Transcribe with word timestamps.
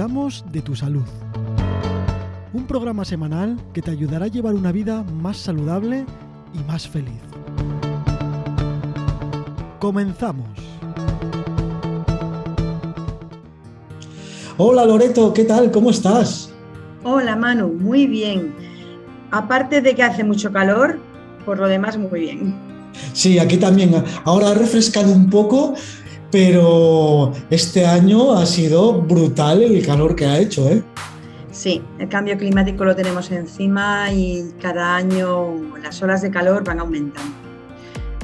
cuidamos 0.00 0.42
de 0.50 0.62
tu 0.62 0.74
salud. 0.74 1.04
Un 2.54 2.64
programa 2.66 3.04
semanal 3.04 3.60
que 3.74 3.82
te 3.82 3.90
ayudará 3.90 4.24
a 4.24 4.28
llevar 4.28 4.54
una 4.54 4.72
vida 4.72 5.02
más 5.02 5.36
saludable 5.36 6.06
y 6.54 6.58
más 6.66 6.88
feliz. 6.88 7.20
Comenzamos. 9.78 10.48
Hola 14.56 14.86
Loreto, 14.86 15.34
¿qué 15.34 15.44
tal? 15.44 15.70
¿Cómo 15.70 15.90
estás? 15.90 16.50
Hola 17.04 17.36
Manu, 17.36 17.68
muy 17.68 18.06
bien. 18.06 18.54
Aparte 19.30 19.82
de 19.82 19.94
que 19.94 20.02
hace 20.02 20.24
mucho 20.24 20.50
calor, 20.50 20.98
por 21.44 21.58
lo 21.58 21.68
demás 21.68 21.98
muy 21.98 22.20
bien. 22.20 22.70
Sí, 23.12 23.38
aquí 23.38 23.58
también. 23.58 24.02
Ahora 24.24 24.50
ha 24.50 24.54
refrescado 24.54 25.12
un 25.12 25.28
poco, 25.28 25.74
pero 26.30 27.32
este 27.50 27.86
año 27.86 28.34
ha 28.34 28.46
sido 28.46 28.92
brutal 29.00 29.62
el 29.62 29.84
calor 29.84 30.14
que 30.14 30.26
ha 30.26 30.38
hecho, 30.38 30.68
¿eh? 30.68 30.82
Sí, 31.52 31.82
el 31.98 32.08
cambio 32.08 32.38
climático 32.38 32.84
lo 32.84 32.94
tenemos 32.94 33.30
encima 33.30 34.12
y 34.12 34.52
cada 34.62 34.96
año 34.96 35.48
las 35.82 36.00
olas 36.02 36.22
de 36.22 36.30
calor 36.30 36.64
van 36.64 36.78
aumentando. 36.78 37.34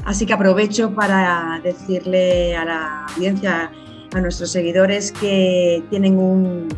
Así 0.05 0.25
que 0.25 0.33
aprovecho 0.33 0.95
para 0.95 1.59
decirle 1.61 2.55
a 2.55 2.63
la 2.63 3.05
audiencia, 3.07 3.69
a 4.13 4.21
nuestros 4.21 4.51
seguidores, 4.51 5.11
que 5.11 5.83
tienen 5.89 6.17
un, 6.17 6.69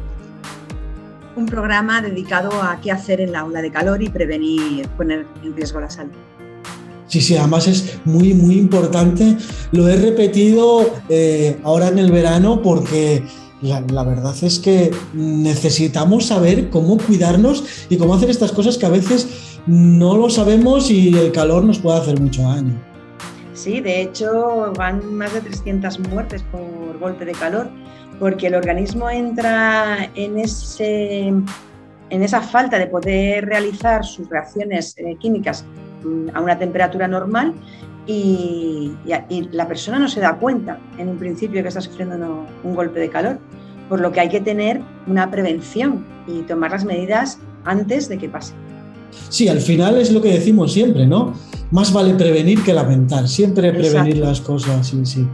un 1.35 1.45
programa 1.45 2.01
dedicado 2.01 2.49
a 2.63 2.81
qué 2.81 2.91
hacer 2.91 3.21
en 3.21 3.31
la 3.31 3.45
ola 3.45 3.61
de 3.61 3.71
calor 3.71 4.01
y 4.01 4.09
prevenir 4.09 4.87
poner 4.89 5.27
en 5.43 5.55
riesgo 5.55 5.79
la 5.79 5.91
salud. 5.91 6.28
Sí, 7.09 7.22
sí, 7.22 7.36
además 7.36 7.68
es 7.68 7.99
muy, 8.05 8.36
muy 8.36 8.55
importante. 8.58 9.36
Lo 9.72 9.88
he 9.88 9.96
repetido 9.96 10.93
eh, 11.10 11.60
ahora 11.63 11.88
en 11.88 11.98
el 11.98 12.12
verano 12.12 12.62
porque 12.62 13.24
la, 13.62 14.04
verdad 14.04 14.35
es 14.43 14.60
que 14.60 14.91
necesitamos 15.13 16.27
saber 16.27 16.70
cómo 16.70 16.98
cuidarnos 16.98 17.63
y 17.90 17.98
cómo 17.98 18.13
hacer 18.13 18.29
estas 18.29 18.51
cosas 18.51 18.77
que 18.77 18.85
a 18.85 18.90
veces 18.90 19.60
no 19.66 20.16
lo 20.16 20.29
sabemos 20.29 20.91
y 20.91 21.18
el 21.18 21.32
calor 21.32 21.63
nos 21.63 21.79
puede 21.79 21.98
hacer 21.98 22.21
mucho 22.21 22.43
daño. 22.43 22.79
Sí, 23.55 23.82
de 23.82 24.04
hecho 24.04 24.71
van 24.77 25.13
más 25.13 25.34
de 25.34 25.41
300 25.41 25.99
muertes 26.12 26.44
por 26.51 26.99
golpe 26.99 27.26
de 27.26 27.34
calor 27.34 27.70
porque 28.20 28.48
el 28.48 28.55
organismo 28.55 29.10
entra 29.10 30.10
en, 30.13 30.38
ese, 30.38 31.27
en 31.27 32.23
esa 32.23 32.41
falta 32.41 32.77
de 32.77 32.85
poder 32.85 33.46
realizar 33.46 34.05
sus 34.05 34.29
reacciones 34.29 34.96
eh, 34.98 35.16
químicas 35.20 35.66
a 36.33 36.41
una 36.41 36.57
temperatura 36.57 37.07
normal 37.07 37.53
y, 38.07 38.91
la 39.51 39.67
persona 39.67 39.99
no 39.99 40.07
se 40.07 40.19
da 40.19 40.37
cuenta 40.37 40.79
en 40.97 41.09
un 41.09 41.17
principio 41.17 41.61
que 41.61 41.67
está 41.67 41.81
sufriendo 41.81 42.45
un 42.63 42.75
golpe 42.75 42.99
de 42.99 43.09
calor, 43.09 43.39
por 43.87 44.01
lo 44.01 44.11
que 44.11 44.20
hay 44.20 44.29
que 44.29 44.41
tener 44.41 44.81
una 45.07 45.29
prevención 45.29 46.05
y 46.27 46.41
tomar 46.41 46.71
las 46.71 46.85
medidas 46.85 47.39
antes 47.65 48.09
de 48.09 48.17
que 48.17 48.29
pase. 48.29 48.53
Sí, 49.29 49.47
al 49.47 49.61
final 49.61 49.97
es 49.97 50.11
lo 50.11 50.21
que 50.21 50.29
decimos 50.29 50.73
siempre, 50.73 51.05
¿no? 51.05 51.33
Más 51.71 51.93
vale 51.93 52.15
prevenir 52.15 52.63
que 52.63 52.73
lamentar, 52.73 53.27
siempre 53.27 53.71
prevenir 53.71 54.17
las 54.17 54.41
cosas, 54.41 54.87
sí, 54.87 54.99
sí. 55.03 55.27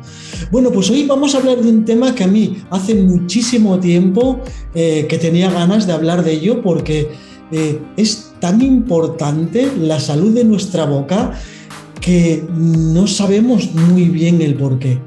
Bueno, 0.51 0.69
pues 0.71 0.89
hoy 0.89 1.05
vamos 1.05 1.33
a 1.33 1.37
hablar 1.37 1.61
de 1.61 1.69
un 1.69 1.85
tema 1.85 2.13
que 2.13 2.25
a 2.25 2.27
mí 2.27 2.57
hace 2.69 2.95
muchísimo 2.95 3.79
tiempo 3.79 4.41
eh, 4.73 5.05
que 5.07 5.17
tenía 5.17 5.49
ganas 5.49 5.87
de 5.87 5.93
hablar 5.93 6.23
de 6.23 6.33
ello 6.33 6.61
porque 6.61 7.09
eh, 7.51 7.79
es 7.95 8.33
tan 8.45 8.61
importante 8.61 9.71
la 9.75 9.99
salud 9.99 10.31
de 10.35 10.43
nuestra 10.43 10.85
boca 10.85 11.31
que 11.99 12.47
no 12.55 13.07
sabemos 13.07 13.73
muy 13.73 14.07
bien 14.07 14.39
el 14.39 14.53
por 14.53 14.77
qué. 14.77 14.99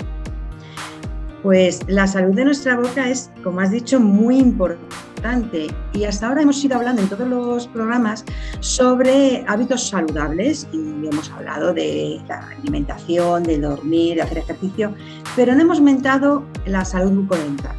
Pues 1.44 1.78
la 1.86 2.08
salud 2.08 2.34
de 2.34 2.46
nuestra 2.46 2.74
boca 2.74 3.08
es, 3.08 3.30
como 3.44 3.60
has 3.60 3.70
dicho, 3.70 4.00
muy 4.00 4.38
importante 4.38 5.68
y 5.92 6.02
hasta 6.02 6.26
ahora 6.26 6.42
hemos 6.42 6.64
ido 6.64 6.74
hablando 6.74 7.00
en 7.00 7.08
todos 7.08 7.28
los 7.28 7.68
programas 7.68 8.24
sobre 8.58 9.44
hábitos 9.46 9.88
saludables 9.88 10.66
y 10.72 11.06
hemos 11.06 11.30
hablado 11.30 11.72
de 11.72 12.20
la 12.26 12.44
alimentación, 12.58 13.44
de 13.44 13.60
dormir, 13.60 14.16
de 14.16 14.22
hacer 14.22 14.38
ejercicio, 14.38 14.92
pero 15.36 15.54
no 15.54 15.60
hemos 15.60 15.80
mentado 15.80 16.42
la 16.66 16.84
salud 16.84 17.12
bucodental. 17.12 17.76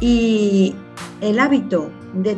Y 0.00 0.74
el 1.20 1.38
hábito 1.38 1.90
de 2.14 2.34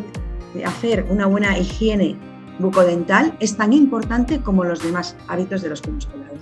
hacer 0.64 1.06
una 1.08 1.26
buena 1.26 1.56
higiene 1.56 2.16
bucodental 2.58 3.36
es 3.40 3.56
tan 3.56 3.72
importante 3.72 4.40
como 4.40 4.64
los 4.64 4.82
demás 4.82 5.16
hábitos 5.28 5.62
de 5.62 5.68
los 5.68 5.80
que 5.80 5.90
hemos 5.90 6.06
hablado. 6.06 6.38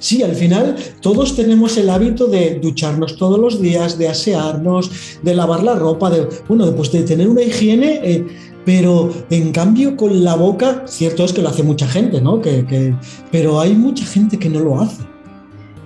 Sí, 0.00 0.22
al 0.22 0.34
final 0.34 0.76
todos 1.02 1.36
tenemos 1.36 1.76
el 1.76 1.90
hábito 1.90 2.26
de 2.26 2.58
ducharnos 2.58 3.16
todos 3.16 3.38
los 3.38 3.60
días, 3.60 3.98
de 3.98 4.08
asearnos, 4.08 4.90
de 5.22 5.34
lavar 5.34 5.62
la 5.62 5.74
ropa, 5.74 6.08
de, 6.08 6.26
bueno, 6.48 6.74
pues 6.74 6.90
de 6.90 7.02
tener 7.02 7.28
una 7.28 7.42
higiene, 7.42 8.00
eh, 8.02 8.26
pero 8.64 9.12
en 9.28 9.52
cambio 9.52 9.96
con 9.96 10.24
la 10.24 10.36
boca, 10.36 10.84
cierto 10.86 11.24
es 11.24 11.34
que 11.34 11.42
lo 11.42 11.50
hace 11.50 11.62
mucha 11.62 11.86
gente, 11.86 12.20
¿no? 12.20 12.40
Que, 12.40 12.94
pero 13.30 13.60
hay 13.60 13.74
mucha 13.74 14.06
gente 14.06 14.38
que 14.38 14.48
no 14.48 14.60
lo 14.60 14.80
hace. 14.80 15.02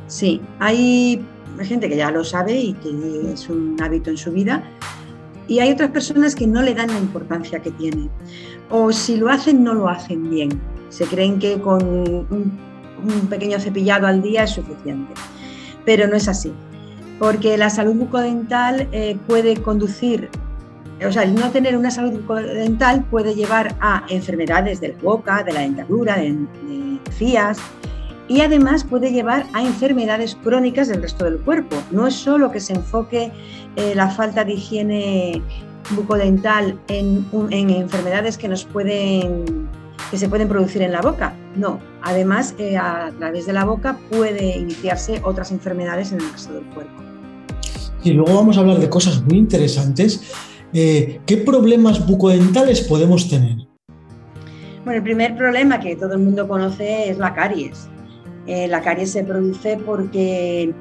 Sí, 0.07 0.41
hay 0.61 1.21
gente 1.63 1.89
que 1.89 1.97
ya 1.97 2.13
lo 2.13 2.23
sabe 2.23 2.57
y 2.57 2.73
que 2.75 3.33
es 3.33 3.49
un 3.49 3.77
hábito 3.83 4.11
en 4.11 4.17
su 4.17 4.31
vida, 4.31 4.63
y 5.47 5.59
hay 5.61 5.73
otras 5.73 5.91
personas 5.91 6.35
que 6.35 6.47
no 6.47 6.63
le 6.63 6.75
dan 6.75 6.89
la 6.89 6.99
importancia 6.99 7.61
que 7.61 7.71
tiene. 7.73 8.09
O 8.71 8.93
si 8.93 9.17
lo 9.17 9.29
hacen, 9.29 9.63
no 9.63 9.75
lo 9.75 9.89
hacen 9.89 10.31
bien. 10.31 10.61
Se 10.89 11.05
creen 11.05 11.39
que 11.39 11.61
con 11.61 11.83
un, 11.83 12.75
pequeño 13.29 13.59
cepillado 13.61 14.07
al 14.07 14.23
día 14.23 14.45
es 14.45 14.51
suficiente. 14.51 15.13
Pero 15.85 16.09
no 16.09 16.17
es 16.17 16.29
así. 16.29 16.53
Porque 17.19 17.59
la 17.59 17.69
salud 17.69 17.95
bucodental 17.95 18.89
eh, 18.93 19.17
puede 19.27 19.57
conducir, 19.57 20.31
o 21.07 21.13
sea, 21.13 21.23
el 21.23 21.35
no 21.35 21.51
tener 21.51 21.77
una 21.77 21.91
salud 21.91 22.13
bucodental 22.13 23.05
puede 23.05 23.35
llevar 23.35 23.77
a 23.81 24.05
enfermedades 24.09 24.81
de 24.81 24.89
la 24.89 24.99
boca, 25.01 25.43
de 25.43 25.53
la 25.53 25.61
dentadura, 25.61 26.17
de, 26.17 26.33
de 26.33 26.99
encías, 27.07 27.59
y 28.27 28.41
además 28.41 28.85
puede 28.85 29.13
llevar 29.13 29.47
a 29.53 29.63
enfermedades 29.63 30.37
crónicas 30.43 30.89
del 30.89 31.03
resto 31.03 31.25
del 31.25 31.39
cuerpo. 31.39 31.77
No 31.91 32.07
es 32.07 32.15
solo 32.15 32.51
que 32.51 32.61
se 32.61 32.73
enfoque 32.73 33.31
eh, 33.77 33.95
la 33.95 34.09
falta 34.09 34.45
de 34.45 34.55
higiene 34.55 35.43
bucodental 35.91 36.79
en, 36.89 37.27
en, 37.51 37.71
enfermedades 37.71 38.39
que 38.39 38.49
nos 38.49 38.65
pueden 38.65 39.69
que 40.11 40.19
se 40.19 40.29
pueden 40.29 40.49
producir 40.49 40.83
en 40.83 40.93
la 40.93 41.01
boca. 41.01 41.35
No, 41.57 41.81
además 42.03 42.55
eh, 42.59 42.77
a 42.77 43.11
través 43.19 43.47
de 43.47 43.53
la 43.53 43.65
boca 43.65 43.99
puede 44.11 44.59
iniciarse 44.59 45.21
otras 45.25 45.51
enfermedades 45.51 46.13
en 46.13 46.21
el 46.21 46.31
resto 46.31 46.53
del 46.55 46.65
cuerpo. 46.67 46.93
Y 48.03 48.13
luego 48.13 48.35
vamos 48.35 48.57
a 48.57 48.61
hablar 48.61 48.79
de 48.79 48.89
cosas 48.89 49.23
muy 49.23 49.39
interesantes. 49.39 50.33
Eh, 50.73 51.21
¿Qué 51.27 51.39
problemas 51.39 52.07
bucodentales 52.07 52.83
podemos 52.83 53.29
tener? 53.29 53.57
Bueno, 54.85 54.99
el 54.99 55.03
primer 55.03 55.37
problema 55.37 55.81
que 55.81 55.97
todo 55.97 56.13
el 56.13 56.19
mundo 56.19 56.47
conoce 56.47 57.09
es 57.09 57.19
la 57.19 57.33
caries. 57.33 57.89
Eh, 58.47 58.69
la 58.69 58.83
caries 58.83 59.13
se 59.13 59.25
produce 59.25 59.79
porque 59.79 60.75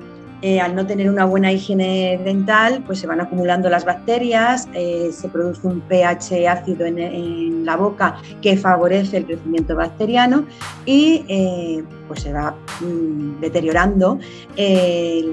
eh, 0.46 0.60
al 0.60 0.76
no 0.76 0.86
tener 0.86 1.10
una 1.10 1.24
buena 1.24 1.54
higiene 1.54 2.20
dental, 2.24 2.84
pues 2.86 3.00
se 3.00 3.08
van 3.08 3.22
acumulando 3.22 3.70
las 3.70 3.86
bacterias, 3.86 4.68
eh, 4.74 5.10
se 5.14 5.30
produce 5.30 5.66
un 5.66 5.80
pH 5.80 6.50
ácido 6.50 6.86
en, 6.86 7.66
la 7.66 7.78
boca 7.78 8.18
que 8.42 8.58
favorece 8.58 9.16
el 9.18 9.26
crecimiento 9.26 9.74
bacteriano 9.74 10.46
y 10.86 11.82
pues 12.10 12.24
se 12.24 12.34
va 12.34 12.54
mm, 12.82 13.40
deteriorando 13.40 14.20
el, 14.58 15.32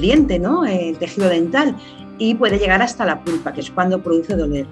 diente, 0.00 0.40
¿no? 0.40 0.64
el 0.64 0.98
tejido 0.98 1.28
dental 1.28 1.76
y 2.18 2.34
puede 2.34 2.58
llegar 2.58 2.82
hasta 2.82 3.04
la 3.04 3.22
pulpa, 3.22 3.52
que 3.52 3.60
es 3.60 3.70
cuando 3.70 4.02
produce 4.02 4.34
dolor 4.34 4.66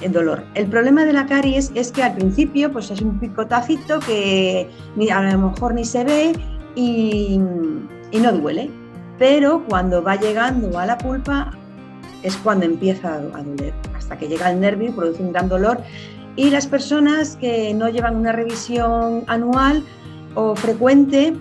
el 0.00 0.12
dolor. 0.12 0.44
El 0.54 0.66
problema 0.68 1.04
de 1.04 1.12
la 1.12 1.26
caries 1.26 1.72
es 1.74 1.92
que 1.92 2.02
al 2.02 2.14
principio 2.14 2.72
pues 2.72 2.90
es 2.90 3.02
un 3.02 3.18
picotacito 3.18 3.98
que 4.00 4.68
a 5.12 5.22
lo 5.22 5.50
mejor 5.50 5.74
ni 5.74 5.84
se 5.84 6.04
ve 6.04 6.32
y, 6.78 7.38
no 7.38 8.32
duele, 8.32 8.70
pero 9.18 9.64
cuando 9.68 10.02
va 10.02 10.16
llegando 10.16 10.78
a 10.78 10.86
la 10.86 10.96
pulpa 10.96 11.50
es 12.22 12.36
cuando 12.36 12.66
empieza 12.66 13.14
a 13.14 13.42
doler, 13.42 13.74
hasta 13.96 14.16
que 14.16 14.28
llega 14.28 14.50
el 14.50 14.60
nervio 14.60 14.88
y 14.88 14.92
produce 14.92 15.22
un 15.22 15.32
gran 15.32 15.48
dolor. 15.48 15.80
Y 16.36 16.50
las 16.50 16.66
personas 16.66 17.36
que 17.36 17.74
no 17.74 17.88
llevan 17.88 18.16
una 18.16 18.32
revisión 18.32 19.24
anual 19.26 19.82
o 20.36 20.54
frecuente 20.54 21.34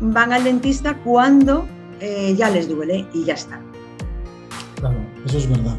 van 0.00 0.32
al 0.32 0.44
dentista 0.44 0.98
cuando 0.98 1.66
eh, 2.00 2.34
ya 2.36 2.50
les 2.50 2.68
duele 2.68 3.06
y 3.14 3.24
ya 3.24 3.34
está. 3.34 3.58
Claro, 4.76 4.98
eso 5.24 5.38
es 5.38 5.48
verdad. 5.48 5.78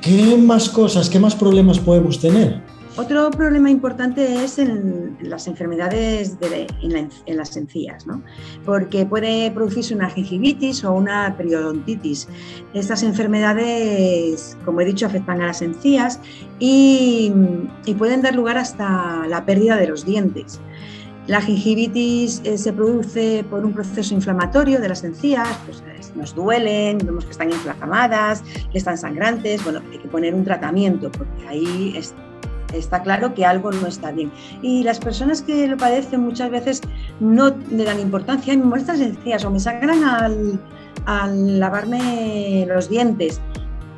¿Qué 0.00 0.36
más 0.38 0.70
cosas, 0.70 1.10
qué 1.10 1.18
más 1.18 1.34
problemas 1.34 1.78
podemos 1.78 2.18
tener? 2.20 2.62
Otro 2.98 3.30
problema 3.30 3.70
importante 3.70 4.42
es 4.42 4.58
en 4.58 5.18
las 5.20 5.46
enfermedades 5.48 6.38
en, 6.80 7.36
las 7.36 7.56
encías, 7.58 8.06
¿no? 8.06 8.22
porque 8.64 9.04
puede 9.04 9.50
producirse 9.50 9.94
una 9.94 10.08
gingivitis 10.08 10.82
o 10.82 10.92
una 10.92 11.36
periodontitis. 11.36 12.26
Estas 12.72 13.02
enfermedades, 13.02 14.56
como 14.64 14.80
he 14.80 14.86
dicho, 14.86 15.04
afectan 15.04 15.42
a 15.42 15.48
las 15.48 15.60
encías 15.60 16.20
y, 16.58 17.32
pueden 17.98 18.22
dar 18.22 18.34
lugar 18.34 18.56
hasta 18.56 19.26
la 19.28 19.44
pérdida 19.44 19.76
de 19.76 19.88
los 19.88 20.06
dientes. 20.06 20.58
La 21.26 21.42
gingivitis 21.42 22.40
eh, 22.44 22.56
se 22.56 22.72
produce 22.72 23.44
por 23.50 23.64
un 23.64 23.74
proceso 23.74 24.14
inflamatorio 24.14 24.80
de 24.80 24.88
las 24.88 25.04
encías, 25.04 25.48
pues 25.66 25.82
nos 26.14 26.34
duelen, 26.34 26.98
vemos 26.98 27.24
que 27.24 27.32
están 27.32 27.50
inflamadas, 27.50 28.42
que 28.72 28.78
están 28.78 28.96
sangrantes, 28.96 29.62
bueno, 29.64 29.82
hay 29.92 29.98
que 29.98 30.08
poner 30.08 30.34
un 30.34 30.44
tratamiento 30.44 31.10
porque 31.10 31.46
ahí 31.46 31.94
está 32.72 33.02
claro 33.02 33.34
que 33.34 33.44
algo 33.44 33.70
no 33.72 33.86
está 33.86 34.12
bien. 34.12 34.30
Y 34.62 34.82
las 34.82 34.98
personas 34.98 35.42
que 35.42 35.66
lo 35.66 35.76
padecen 35.76 36.20
muchas 36.20 36.50
veces 36.50 36.80
no 37.20 37.54
le 37.70 37.84
dan 37.84 38.00
importancia, 38.00 38.56
me 38.56 38.64
molestan 38.64 38.98
las 38.98 39.08
encías 39.08 39.44
o 39.44 39.50
me 39.50 39.60
sangran 39.60 40.04
al, 40.04 40.60
al 41.06 41.60
lavarme 41.60 42.66
los 42.68 42.88
dientes, 42.88 43.40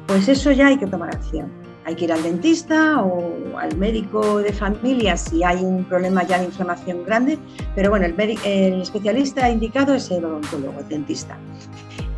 pues 0.06 0.29
eso 0.29 0.53
ya 0.53 0.69
hay 0.69 0.79
que 0.79 0.87
tomar 0.87 1.11
acción 1.11 1.50
hay 1.88 1.94
que 1.94 2.05
ir 2.05 2.12
al 2.12 2.23
dentista 2.23 3.03
o 3.03 3.56
al 3.56 3.75
médico 3.79 4.43
de 4.43 4.53
familia 4.53 5.17
si 5.17 5.43
hay 5.43 5.64
un 5.64 5.85
problema 5.85 6.23
ya 6.23 6.38
de 6.38 6.44
inflamación 6.44 7.03
grande, 7.06 7.38
pero 7.75 7.88
bueno, 7.88 8.05
el, 8.05 8.82
especialista 8.82 9.49
indicado 9.49 9.94
es 9.94 10.11
el 10.11 10.23
odontólogo, 10.23 10.81
el 10.81 10.88
dentista. 10.88 11.38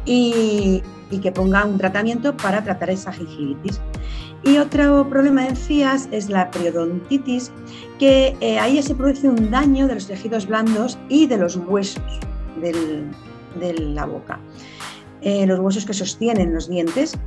Y, 0.05 0.82
que 1.23 1.31
ponga 1.31 1.64
un 1.64 1.79
tratamiento 1.79 2.37
para 2.37 2.64
tratar 2.64 2.91
esa 2.91 3.12
gingivitis. 3.12 3.81
Y 4.43 4.57
otro 4.59 5.09
problema 5.09 5.43
de 5.43 5.49
encías 5.51 6.09
es 6.13 6.31
la 6.31 6.51
periodontitis, 6.51 7.53
que 7.99 8.37
eh, 8.41 8.59
ahí 8.59 8.83
se 8.83 8.95
produce 8.95 9.29
un 9.29 9.51
daño 9.51 9.87
de 9.87 9.95
los 9.95 10.07
tejidos 10.07 10.47
blandos 10.47 10.99
y 11.09 11.27
de 11.27 11.37
los 11.37 11.57
huesos 11.57 12.03
de 12.61 13.75
la 13.79 14.07
boca. 14.07 14.39
Eh, 15.23 15.47
los 15.47 15.59
huesos 15.59 15.85
que 15.85 15.93
sostienen 15.93 16.55
los 16.55 16.69
dientes 16.69 17.19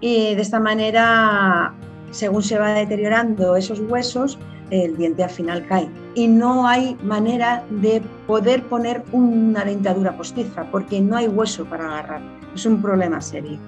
y 0.00 0.34
de 0.34 0.42
esta 0.42 0.60
manera, 0.60 1.74
según 2.10 2.42
se 2.42 2.58
va 2.58 2.72
deteriorando 2.72 3.56
esos 3.56 3.80
huesos, 3.80 4.38
el 4.70 4.96
diente 4.96 5.22
al 5.22 5.30
final 5.30 5.66
cae. 5.66 5.88
Y 6.14 6.26
no 6.26 6.66
hay 6.66 6.96
manera 7.02 7.64
de 7.70 8.02
poder 8.26 8.64
poner 8.64 9.04
una 9.12 9.64
dentadura 9.64 10.16
postiza 10.16 10.64
porque 10.70 11.00
no 11.00 11.16
hay 11.16 11.28
hueso 11.28 11.64
para 11.64 11.84
agarrar. 11.86 12.22
Es 12.54 12.66
un 12.66 12.80
problema 12.82 13.20
serio. 13.20 13.58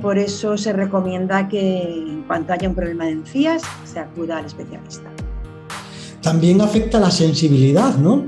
Por 0.00 0.18
eso 0.18 0.56
se 0.56 0.72
recomienda 0.72 1.48
que 1.48 1.82
en 1.82 2.22
cuanto 2.22 2.52
haya 2.52 2.68
un 2.68 2.74
problema 2.74 3.04
de 3.04 3.12
encías, 3.12 3.62
se 3.84 3.98
acuda 3.98 4.38
al 4.38 4.46
especialista. 4.46 5.10
También 6.22 6.60
afecta 6.62 6.98
la 6.98 7.10
sensibilidad, 7.10 7.96
¿no? 7.96 8.24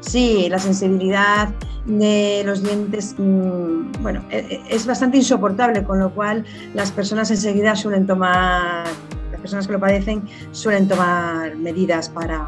Sí, 0.00 0.48
la 0.48 0.58
sensibilidad 0.58 1.50
de 1.86 2.42
los 2.44 2.62
dientes, 2.62 3.14
mm, 3.18 4.02
bueno, 4.02 4.24
e, 4.30 4.38
e, 4.38 4.62
es 4.68 4.86
bastante 4.86 5.16
insoportable, 5.16 5.84
con 5.84 5.98
lo 5.98 6.10
cual 6.10 6.44
las 6.74 6.90
personas 6.90 7.30
enseguida 7.30 7.76
suelen 7.76 8.06
tomar, 8.06 8.84
las 9.30 9.40
personas 9.40 9.66
que 9.66 9.72
lo 9.72 9.80
padecen 9.80 10.22
suelen 10.50 10.88
tomar 10.88 11.56
medidas 11.56 12.08
para, 12.08 12.44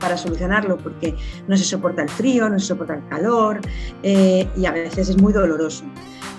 para 0.00 0.16
solucionarlo, 0.16 0.76
porque 0.78 1.14
no 1.46 1.56
se 1.56 1.64
soporta 1.64 2.02
el 2.02 2.08
frío, 2.08 2.48
no 2.48 2.58
se 2.58 2.66
soporta 2.66 2.94
el 2.94 3.06
calor 3.08 3.60
eh, 4.02 4.48
y 4.56 4.66
a 4.66 4.72
veces 4.72 5.10
es 5.10 5.20
muy 5.20 5.32
doloroso. 5.32 5.84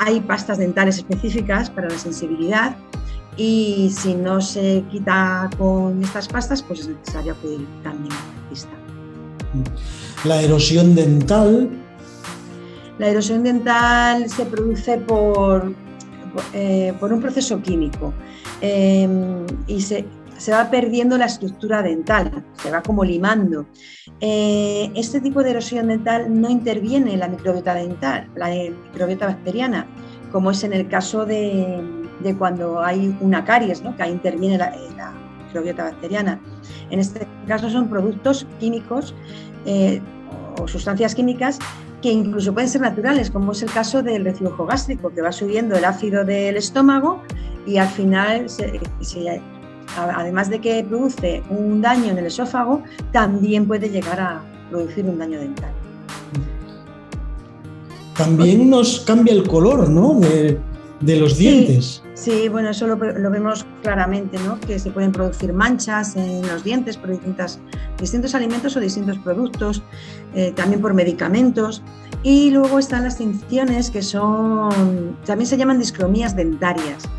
Hay 0.04 0.20
pastas 0.20 0.58
dentales 0.58 0.98
específicas 0.98 1.70
para 1.70 1.88
la 1.88 1.98
sensibilidad 1.98 2.76
y 3.38 3.92
si 3.96 4.16
no 4.16 4.42
se 4.42 4.84
quita 4.92 5.50
con 5.58 6.04
estas 6.04 6.28
pastas, 6.28 6.64
pues 6.64 6.82
es 6.82 6.88
necesario 6.88 7.34
acudir 7.34 7.68
también 7.84 8.12
al 8.12 8.42
dentista. 8.42 8.72
La 10.26 10.42
erosión 10.42 10.96
dental 10.96 11.70
la 13.02 13.08
erosión 13.08 13.42
dental 13.42 14.30
se 14.30 14.46
produce 14.46 14.98
por, 15.00 15.74
eh, 16.54 16.94
por 17.00 17.12
un 17.12 17.20
proceso 17.20 17.60
químico 17.60 18.14
em, 18.62 19.44
y 19.66 19.82
se, 19.82 20.06
va 20.50 20.72
perdiendo 20.72 21.20
la 21.20 21.26
estructura 21.26 21.84
dental, 21.84 22.44
se 22.54 22.72
va 22.72 22.82
como 22.82 23.04
limando. 23.04 23.68
Eh, 24.20 24.92
este 24.96 25.22
tipo 25.22 25.44
de 25.44 25.52
erosión 25.52 25.88
dental 25.88 26.42
no 26.42 26.50
interviene 26.50 27.14
en 27.14 27.20
la 27.20 27.28
microbiota 27.28 27.76
dental, 27.76 28.28
la 28.36 28.50
microbiota 28.50 29.28
bacteriana, 29.28 29.86
como 30.32 30.50
es 30.50 30.64
en 30.64 30.74
el 30.74 30.88
caso 30.88 31.28
de, 31.28 31.80
cuando 32.40 32.82
hay 32.82 33.16
una 33.22 33.46
caries, 33.46 33.84
¿no? 33.84 33.96
que 33.96 34.02
ahí 34.02 34.12
interviene 34.12 34.58
la, 34.58 34.74
microbiota 35.46 35.84
bacteriana. 35.84 36.42
En 36.90 37.00
este 37.00 37.28
caso 37.46 37.70
son 37.70 37.88
productos 37.88 38.48
químicos 38.60 39.14
eh, 39.68 40.02
o 40.60 40.68
sustancias 40.68 41.14
químicas 41.14 41.60
que 42.02 42.12
incluso 42.12 42.52
pueden 42.52 42.70
ser 42.70 42.82
naturales, 42.82 43.30
como 43.30 43.52
es 43.52 43.62
el 43.62 43.72
caso 43.72 44.02
del 44.02 44.26
reflujo 44.26 44.66
gástrico, 44.66 45.14
que 45.14 45.22
va 45.22 45.32
subiendo 45.32 45.76
el 45.76 45.86
ácido 45.86 46.26
del 46.26 46.58
estómago 46.58 47.22
y 47.68 47.78
al 47.78 47.90
final, 47.90 48.48
además 49.98 50.50
de 50.50 50.60
que 50.60 50.84
produce 50.84 51.44
un 51.50 51.82
daño 51.82 52.12
en 52.12 52.18
el 52.18 52.26
esófago, 52.26 52.84
también 53.12 53.68
puede 53.68 53.90
llegar 53.90 54.20
a 54.20 54.42
producir 54.70 55.06
un 55.06 55.20
daño 55.20 55.40
dental. 55.40 55.72
También 58.18 58.70
nos 58.70 59.02
cambia 59.02 59.34
el 59.34 59.48
color 59.48 59.90
¿no? 59.90 60.20
de, 60.20 60.60
los 61.16 61.38
dientes. 61.38 62.04
Sí, 62.14 62.50
bueno, 62.50 62.70
eso 62.70 62.86
lo, 62.86 62.98
vemos 62.98 63.66
claramente, 63.82 64.38
¿no? 64.46 64.60
que 64.60 64.78
se 64.78 64.92
pueden 64.92 65.12
producir 65.12 65.54
manchas 65.54 66.16
en 66.16 66.48
los 66.48 66.64
dientes 66.64 66.98
por 66.98 67.10
distintos 68.00 68.36
alimentos 68.36 68.78
o 68.78 68.80
distintos 68.80 69.18
productos, 69.18 69.82
eh, 70.36 70.52
también 70.56 70.82
por 70.82 70.94
medicamentos. 70.94 71.82
Y 72.22 72.52
luego 72.52 72.78
están 72.78 73.06
las 73.06 73.18
tinciones 73.18 73.90
que 73.90 74.04
son, 74.04 75.18
también 75.26 75.48
se 75.48 75.58
llaman 75.58 75.80
discromías 75.80 76.36
dentarias. 76.36 77.10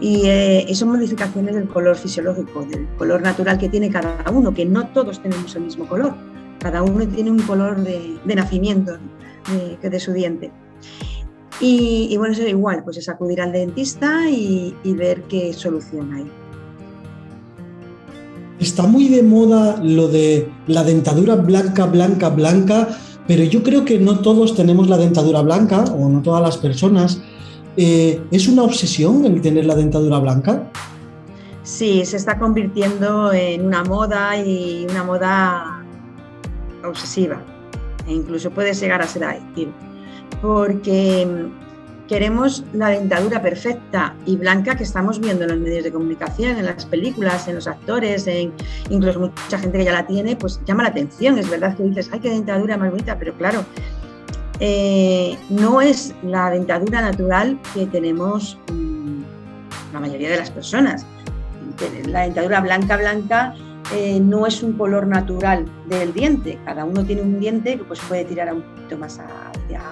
Y, 0.00 0.22
eh, 0.26 0.66
son 0.74 0.90
modificaciones 0.90 1.54
del 1.54 1.68
color 1.68 1.96
fisiológico, 1.96 2.64
del 2.64 2.86
color 2.98 3.22
natural 3.22 3.58
que 3.58 3.68
tiene 3.68 3.90
cada 3.90 4.24
uno, 4.30 4.52
que 4.52 4.64
no 4.64 4.88
todos 4.88 5.22
tenemos 5.22 5.54
el 5.56 5.62
mismo 5.62 5.86
color. 5.86 6.14
Cada 6.58 6.82
uno 6.82 7.06
tiene 7.06 7.30
un 7.30 7.40
color 7.42 7.82
de, 7.82 8.18
nacimiento 8.24 8.98
de, 9.80 9.90
de 9.90 10.00
su 10.00 10.12
diente. 10.12 10.50
Y, 11.60 12.16
bueno, 12.16 12.32
eso 12.32 12.42
es 12.42 12.50
igual, 12.50 12.82
pues 12.84 12.96
es 12.96 13.08
acudir 13.08 13.40
al 13.40 13.52
dentista 13.52 14.28
y, 14.28 14.74
ver 14.84 15.22
qué 15.22 15.52
solución 15.52 16.12
hay. 16.12 16.26
Está 18.58 18.86
muy 18.86 19.08
de 19.08 19.22
moda 19.22 19.80
lo 19.82 20.08
de 20.08 20.48
la 20.66 20.84
dentadura 20.84 21.36
blanca, 21.36 21.86
blanca, 21.86 22.30
blanca, 22.30 22.88
pero 23.26 23.44
yo 23.44 23.62
creo 23.62 23.84
que 23.84 23.98
no 23.98 24.20
todos 24.20 24.54
tenemos 24.54 24.88
la 24.88 24.96
dentadura 24.96 25.42
blanca, 25.42 25.84
o 25.84 26.08
no 26.08 26.22
todas 26.22 26.42
las 26.42 26.56
personas. 26.56 27.20
Eh, 27.76 28.22
¿Es 28.30 28.48
una 28.48 28.62
obsesión 28.62 29.24
el 29.24 29.40
tener 29.40 29.66
la 29.66 29.74
dentadura 29.74 30.18
blanca? 30.18 30.70
Sí, 31.62 32.04
se 32.04 32.16
está 32.16 32.38
convirtiendo 32.38 33.32
en 33.32 33.66
una 33.66 33.82
moda 33.84 34.38
y 34.38 34.86
una 34.90 35.02
moda 35.02 35.84
obsesiva. 36.84 37.40
E 38.06 38.12
incluso 38.12 38.50
puede 38.50 38.74
llegar 38.74 39.00
a 39.00 39.06
ser 39.06 39.24
adictiva 39.24 39.72
porque 40.40 41.48
queremos 42.08 42.64
la 42.74 42.90
dentadura 42.90 43.40
perfecta 43.40 44.14
y 44.26 44.36
blanca 44.36 44.76
que 44.76 44.84
estamos 44.84 45.18
viendo 45.20 45.44
en 45.44 45.50
los 45.50 45.58
medios 45.58 45.84
de 45.84 45.92
comunicación, 45.92 46.58
en 46.58 46.66
las 46.66 46.84
películas, 46.84 47.48
en 47.48 47.54
los 47.54 47.66
actores, 47.66 48.26
en 48.26 48.52
incluso 48.90 49.20
mucha 49.20 49.58
gente 49.58 49.78
que 49.78 49.84
ya 49.84 49.92
la 49.92 50.06
tiene, 50.06 50.36
pues 50.36 50.60
llama 50.66 50.82
la 50.82 50.90
atención. 50.90 51.38
Es 51.38 51.48
verdad 51.48 51.74
que 51.76 51.82
dices, 51.84 52.10
ay, 52.12 52.20
qué 52.20 52.30
dentadura 52.30 52.76
más 52.76 52.90
bonita, 52.90 53.18
pero 53.18 53.32
claro, 53.34 53.64
eh, 54.60 55.36
no 55.50 55.80
es 55.80 56.14
la 56.22 56.50
dentadura 56.50 57.00
natural 57.00 57.58
que 57.74 57.86
tenemos 57.86 58.58
mm, 58.72 59.22
la 59.92 60.00
mayoría 60.00 60.30
de 60.30 60.36
las 60.36 60.50
personas. 60.50 61.06
La 62.06 62.20
dentadura 62.20 62.60
blanca, 62.60 62.96
blanca, 62.96 63.54
eh, 63.92 64.20
no 64.20 64.46
es 64.46 64.62
un 64.62 64.74
color 64.74 65.06
natural 65.06 65.66
del 65.88 66.12
diente. 66.12 66.58
Cada 66.64 66.84
uno 66.84 67.04
tiene 67.04 67.22
un 67.22 67.40
diente 67.40 67.76
que 67.76 67.84
pues, 67.84 68.00
puede 68.00 68.24
tirar 68.24 68.52
un 68.54 68.62
poquito 68.62 68.98
más 68.98 69.18
hacia 69.18 69.82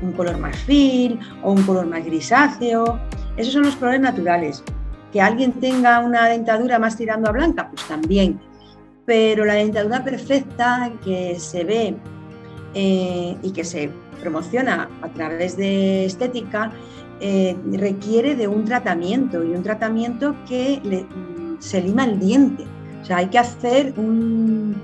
un 0.00 0.12
color 0.12 0.38
marfil 0.38 1.18
o 1.42 1.52
un 1.52 1.62
color 1.62 1.86
más 1.86 2.04
grisáceo. 2.04 3.00
Esos 3.36 3.52
son 3.52 3.62
los 3.62 3.76
colores 3.76 4.00
naturales. 4.00 4.62
Que 5.12 5.20
alguien 5.20 5.52
tenga 5.54 6.00
una 6.00 6.26
dentadura 6.28 6.78
más 6.78 6.96
tirando 6.96 7.28
a 7.28 7.32
blanca, 7.32 7.68
pues 7.68 7.82
también. 7.88 8.38
Pero 9.06 9.44
la 9.44 9.54
dentadura 9.54 10.04
perfecta 10.04 10.92
que 11.02 11.38
se 11.40 11.64
ve 11.64 11.96
eh, 12.74 13.36
y 13.42 13.50
que 13.52 13.64
se 13.64 13.90
promociona 14.20 14.88
a 15.02 15.08
través 15.08 15.56
de 15.56 16.04
estética 16.04 16.72
eh, 17.20 17.56
requiere 17.72 18.36
de 18.36 18.46
un 18.46 18.64
tratamiento 18.64 19.42
y 19.42 19.48
un 19.48 19.62
tratamiento 19.62 20.36
que 20.48 20.80
se 21.58 21.80
lima 21.82 22.04
el 22.04 22.20
diente. 22.20 22.64
O 23.02 23.04
sea, 23.04 23.18
hay 23.18 23.26
que 23.26 23.38
hacer 23.38 23.92
un, 23.96 24.76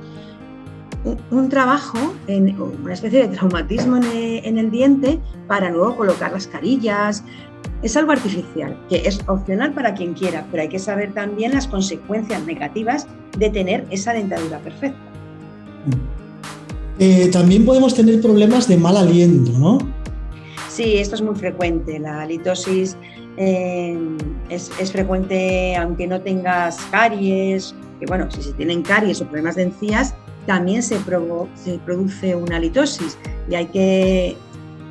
un, 1.30 1.48
trabajo, 1.48 1.98
en, 2.26 2.60
una 2.60 2.94
especie 2.94 3.28
de 3.28 3.36
traumatismo 3.36 3.96
en 3.96 4.58
el, 4.58 4.70
diente 4.70 5.20
para 5.46 5.70
luego 5.70 5.96
colocar 5.96 6.32
las 6.32 6.46
carillas. 6.46 7.22
Es 7.82 7.96
algo 7.96 8.12
artificial, 8.12 8.76
que 8.88 9.06
es 9.06 9.20
opcional 9.28 9.72
para 9.72 9.94
quien 9.94 10.14
quiera, 10.14 10.46
pero 10.50 10.62
hay 10.62 10.68
que 10.68 10.78
saber 10.78 11.12
también 11.12 11.52
las 11.52 11.68
consecuencias 11.68 12.44
negativas 12.46 13.06
de 13.38 13.50
tener 13.50 13.86
esa 13.90 14.12
dentadura 14.12 14.58
perfecta. 14.58 14.98
Eh, 16.98 17.28
también 17.32 17.64
podemos 17.64 17.94
tener 17.94 18.20
problemas 18.20 18.68
de 18.68 18.76
mal 18.76 18.96
aliento, 18.96 19.52
¿no? 19.58 19.78
Sí, 20.68 20.96
esto 20.96 21.16
es 21.16 21.22
muy 21.22 21.34
frecuente. 21.34 21.98
La 21.98 22.22
halitosis 22.22 22.96
eh, 23.36 23.98
es, 24.48 24.70
frecuente 24.92 25.76
aunque 25.76 26.06
no 26.06 26.20
tengas 26.20 26.76
caries, 26.90 27.74
que 27.98 28.06
bueno, 28.06 28.30
si 28.30 28.42
se 28.42 28.52
tienen 28.52 28.82
caries 28.82 29.20
o 29.20 29.24
problemas 29.24 29.56
de 29.56 29.64
encías, 29.64 30.14
también 30.46 30.82
se, 30.82 30.96
produce 30.98 32.34
una 32.34 32.58
litosis 32.58 33.16
y 33.50 33.54
hay 33.54 33.66
que 33.66 34.36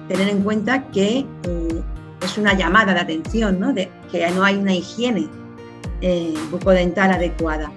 tener 0.07 0.27
en 0.27 0.41
cuenta 0.41 0.89
que 0.91 1.19
eh, 1.19 1.81
es 2.23 2.37
una 2.37 2.57
llamada 2.57 2.93
de 2.93 2.99
atención, 2.99 3.59
¿no? 3.59 3.71
de 3.71 3.89
que 4.11 4.29
no 4.31 4.43
hay 4.43 4.55
una 4.55 4.73
higiene 4.73 5.27
bucodental 6.51 7.11
adecuada. 7.11 7.71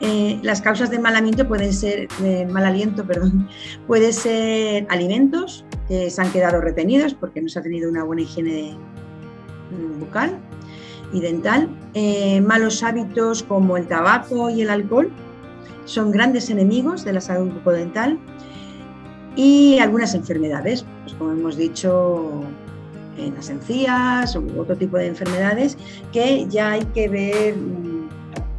Eh, 0.00 0.40
las 0.42 0.60
causas 0.60 0.90
del 0.90 1.00
mal 1.00 1.16
aliento 1.16 1.46
pueden 1.46 1.72
ser, 1.72 2.08
mal 2.50 2.64
aliento, 2.64 3.04
perdón, 3.04 3.48
puede 3.86 4.12
ser 4.12 4.86
alimentos 4.90 5.64
que 5.88 6.10
se 6.10 6.20
han 6.20 6.30
quedado 6.32 6.60
retenidos 6.60 7.14
porque 7.14 7.40
no 7.40 7.48
se 7.48 7.60
ha 7.60 7.62
tenido 7.62 7.88
una 7.88 8.04
buena 8.04 8.22
higiene 8.22 8.76
mm, 9.70 10.00
bucal 10.00 10.36
y 11.12 11.20
dental, 11.20 11.68
malos 12.42 12.82
hábitos 12.82 13.44
como 13.44 13.76
el 13.76 13.86
tabaco 13.86 14.50
y 14.50 14.62
el 14.62 14.70
alcohol 14.70 15.12
son 15.84 16.10
grandes 16.10 16.50
enemigos 16.50 17.04
de 17.04 17.12
la 17.12 17.20
salud 17.20 17.52
bucodental 17.52 18.18
y 19.36 19.78
algunas 19.78 20.14
enfermedades, 20.14 20.84
pues 21.02 21.14
como 21.14 21.32
hemos 21.32 21.56
dicho, 21.56 22.42
en 23.18 23.34
las 23.34 23.50
encías 23.50 24.34
u 24.36 24.60
otro 24.60 24.76
tipo 24.76 24.96
de 24.96 25.06
enfermedades 25.06 25.76
que 26.12 26.46
ya 26.48 26.72
hay 26.72 26.84
que 26.86 27.08
ver, 27.08 27.56
mm, 27.56 27.93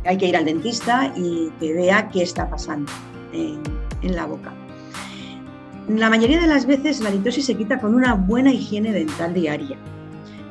hay 0.05 0.17
que 0.17 0.27
ir 0.27 0.37
al 0.37 0.45
dentista 0.45 1.11
y 1.15 1.51
que 1.59 1.73
vea 1.73 2.09
qué 2.09 2.23
está 2.23 2.49
pasando 2.49 2.91
en, 3.33 4.15
la 4.15 4.25
boca. 4.25 4.53
La 5.87 6.09
mayoría 6.09 6.39
de 6.39 6.47
las 6.47 6.67
veces 6.67 6.99
la 7.01 7.09
litosis 7.09 7.45
se 7.45 7.55
quita 7.55 7.79
con 7.79 7.95
una 7.95 8.13
buena 8.13 8.51
higiene 8.51 8.91
dental 8.91 9.33
diaria. 9.33 9.77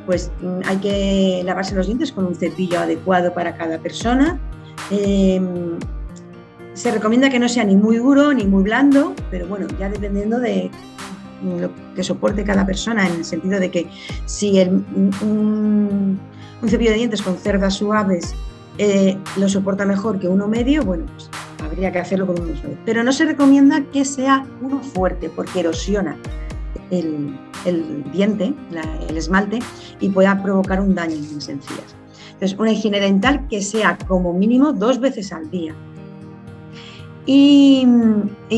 Pues 0.06 0.30
mm, 0.42 0.60
hay 0.66 0.76
que 0.78 1.42
lavarse 1.44 1.74
los 1.74 1.86
dientes 1.86 2.10
con 2.10 2.26
un 2.26 2.34
cepillo 2.34 2.80
adecuado 2.80 3.32
para 3.32 3.56
cada 3.56 3.78
persona. 3.78 4.38
Em, 4.90 5.78
se 6.74 6.90
recomienda 6.90 7.30
que 7.30 7.38
no 7.38 7.48
sea 7.48 7.64
ni 7.64 7.76
muy 7.76 7.98
duro 7.98 8.32
ni 8.32 8.44
muy 8.44 8.64
blando, 8.64 9.14
pero 9.30 9.46
bueno, 9.46 9.68
ya 9.78 9.88
dependiendo 9.88 10.40
de 10.40 10.70
lo 11.44 11.70
que 11.94 12.02
soporte 12.02 12.42
cada 12.42 12.66
persona, 12.66 13.06
en 13.06 13.16
el 13.16 13.24
sentido 13.24 13.60
de 13.60 13.70
que 13.70 13.88
si 14.26 14.60
un, 14.60 16.18
cepillo 16.66 16.90
de 16.90 16.96
dientes 16.96 17.22
con 17.22 17.36
cerdas 17.36 17.74
suaves 17.74 18.34
eh, 18.78 19.16
lo 19.36 19.48
soporta 19.48 19.84
mejor 19.84 20.18
que 20.18 20.28
uno 20.28 20.48
medio, 20.48 20.82
bueno, 20.84 21.04
pues 21.14 21.30
habría 21.62 21.92
que 21.92 21.98
hacerlo 21.98 22.26
con 22.26 22.40
uno 22.40 22.56
suave. 22.56 22.76
Pero 22.84 23.02
no 23.02 23.12
se 23.12 23.24
recomienda 23.24 23.82
que 23.92 24.04
sea 24.04 24.46
uno 24.60 24.80
fuerte 24.80 25.30
porque 25.30 25.60
erosiona 25.60 26.16
el, 26.90 27.36
diente, 28.12 28.54
el 29.08 29.16
esmalte, 29.16 29.58
y 30.00 30.08
pueda 30.10 30.42
provocar 30.42 30.80
un 30.80 30.94
daño 30.94 31.14
en 31.14 31.34
las 31.34 31.48
encías. 31.48 31.96
Entonces, 32.32 32.58
una 32.58 32.72
higiene 32.72 33.00
dental 33.00 33.46
que 33.48 33.62
sea 33.62 33.96
como 34.06 34.32
mínimo 34.32 34.72
dos 34.72 35.00
veces 35.00 35.32
al 35.32 35.50
día 35.50 35.74
y, 37.26 37.86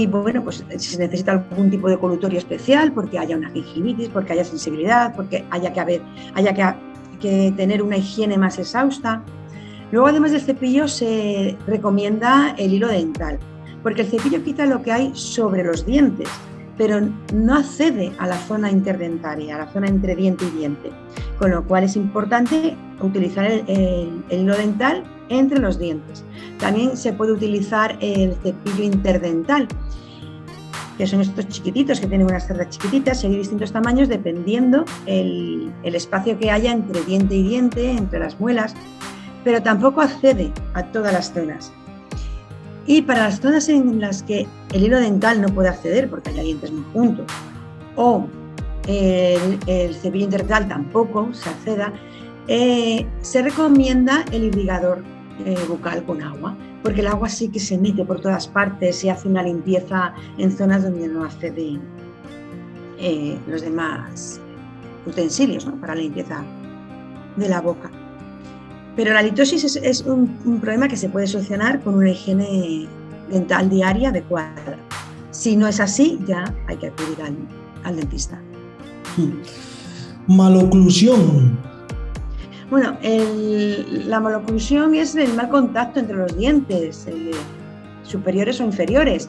bueno, 0.08 0.42
pues 0.42 0.64
si 0.70 0.90
se 0.90 0.98
necesita 0.98 1.32
algún 1.32 1.70
tipo 1.70 1.88
de 1.88 1.98
colutorio 1.98 2.38
especial, 2.38 2.92
porque 2.92 3.18
haya 3.18 3.36
una 3.36 3.50
gingivitis, 3.50 4.08
porque 4.08 4.32
haya 4.32 4.44
sensibilidad, 4.44 5.14
porque 5.14 5.44
haya 5.50 5.72
que, 5.72 5.80
haber, 5.80 6.02
haya 6.34 6.76
que 7.20 7.54
tener 7.56 7.82
una 7.82 7.96
higiene 7.96 8.36
más 8.36 8.58
exhausta. 8.58 9.22
Luego, 9.92 10.08
además 10.08 10.32
del 10.32 10.40
cepillo, 10.40 10.88
se 10.88 11.56
recomienda 11.66 12.54
el 12.58 12.74
hilo 12.74 12.88
dental, 12.88 13.38
porque 13.82 14.02
el 14.02 14.08
cepillo 14.08 14.42
quita 14.42 14.66
lo 14.66 14.82
que 14.82 14.92
hay 14.92 15.10
sobre 15.14 15.62
los 15.62 15.86
dientes, 15.86 16.28
pero 16.76 17.00
no 17.32 17.54
accede 17.54 18.12
a 18.18 18.26
la 18.26 18.36
zona 18.36 18.70
interdentaria, 18.70 19.54
a 19.54 19.58
la 19.58 19.66
zona 19.72 19.86
entre 19.86 20.16
diente 20.16 20.44
y 20.44 20.58
diente, 20.58 20.90
con 21.38 21.50
lo 21.50 21.64
cual 21.64 21.84
es 21.84 21.96
importante 21.96 22.76
utilizar 23.00 23.46
el 23.46 24.22
hilo 24.28 24.56
dental 24.56 25.04
entre 25.28 25.58
los 25.58 25.78
dientes. 25.78 26.24
También 26.58 26.96
se 26.96 27.12
puede 27.12 27.32
utilizar 27.32 27.96
el 28.00 28.34
cepillo 28.42 28.84
interdental, 28.84 29.68
que 30.98 31.06
son 31.06 31.20
estos 31.20 31.46
chiquititos 31.48 32.00
que 32.00 32.06
tienen 32.06 32.26
unas 32.26 32.46
cerdas 32.46 32.70
chiquititas 32.70 33.22
hay 33.22 33.36
distintos 33.36 33.70
tamaños 33.70 34.08
dependiendo 34.08 34.84
el 35.06 35.70
espacio 35.82 36.38
que 36.38 36.50
haya 36.50 36.72
entre 36.72 37.02
diente 37.02 37.36
y 37.36 37.42
diente, 37.42 37.90
entre 37.90 38.18
las 38.18 38.40
muelas, 38.40 38.74
pero 39.46 39.62
tampoco 39.62 40.00
accede 40.00 40.52
a 40.74 40.82
todas 40.82 41.12
las 41.12 41.32
zonas. 41.32 41.72
Y 42.84 43.02
para 43.02 43.28
las 43.28 43.40
zonas 43.40 43.68
en 43.68 44.00
las 44.00 44.24
que 44.24 44.44
el 44.72 44.82
hilo 44.82 44.98
dental 44.98 45.40
no 45.40 45.46
puede 45.46 45.68
acceder 45.68 46.10
porque 46.10 46.30
hay 46.30 46.46
dientes 46.46 46.72
muy 46.72 46.84
juntos, 46.92 47.26
o 47.94 48.26
el, 48.88 49.56
el 49.68 49.94
cepillo 49.94 50.24
interdental 50.24 50.66
tampoco 50.66 51.32
se 51.32 51.48
acceda, 51.48 51.92
eh, 52.48 53.06
se 53.20 53.40
recomienda 53.40 54.24
el 54.32 54.46
irrigador 54.46 55.04
eh, 55.44 55.56
bucal 55.68 56.02
con 56.02 56.22
agua, 56.22 56.56
porque 56.82 57.02
el 57.02 57.06
agua 57.06 57.28
sí 57.28 57.48
que 57.48 57.60
se 57.60 57.78
mete 57.78 58.04
por 58.04 58.20
todas 58.20 58.48
partes 58.48 59.04
y 59.04 59.10
hace 59.10 59.28
una 59.28 59.44
limpieza 59.44 60.12
en 60.38 60.50
zonas 60.50 60.82
donde 60.82 61.06
no 61.06 61.22
acceden 61.22 61.82
eh, 62.98 63.38
los 63.46 63.62
demás 63.62 64.40
utensilios 65.06 65.66
para 65.80 65.94
la 65.94 66.00
limpieza 66.00 66.42
de 67.36 67.48
la 67.48 67.60
boca. 67.60 67.92
Pero 68.96 69.12
la 69.12 69.22
litosis 69.22 69.76
es, 69.76 70.00
un, 70.02 70.58
problema 70.60 70.88
que 70.88 70.96
se 70.96 71.08
puede 71.08 71.26
solucionar 71.26 71.80
con 71.82 71.94
una 71.94 72.10
higiene 72.10 72.88
dental 73.30 73.68
diaria 73.68 74.08
adecuada. 74.08 74.78
Si 75.30 75.54
no 75.54 75.68
es 75.68 75.80
así, 75.80 76.18
ya 76.26 76.52
hay 76.66 76.76
que 76.78 76.88
acudir 76.88 77.20
al, 77.22 77.36
al 77.84 77.96
dentista. 77.96 78.40
Maloclusión 80.26 81.58
bueno, 82.70 82.96
la 84.06 84.18
maloclusión 84.18 84.94
es 84.94 85.14
el 85.14 85.32
mal 85.34 85.48
contacto 85.50 86.00
entre 86.00 86.16
los 86.16 86.36
dientes, 86.36 87.06
eh, 87.06 87.30
superiores 88.02 88.60
o 88.60 88.64
inferiores. 88.64 89.28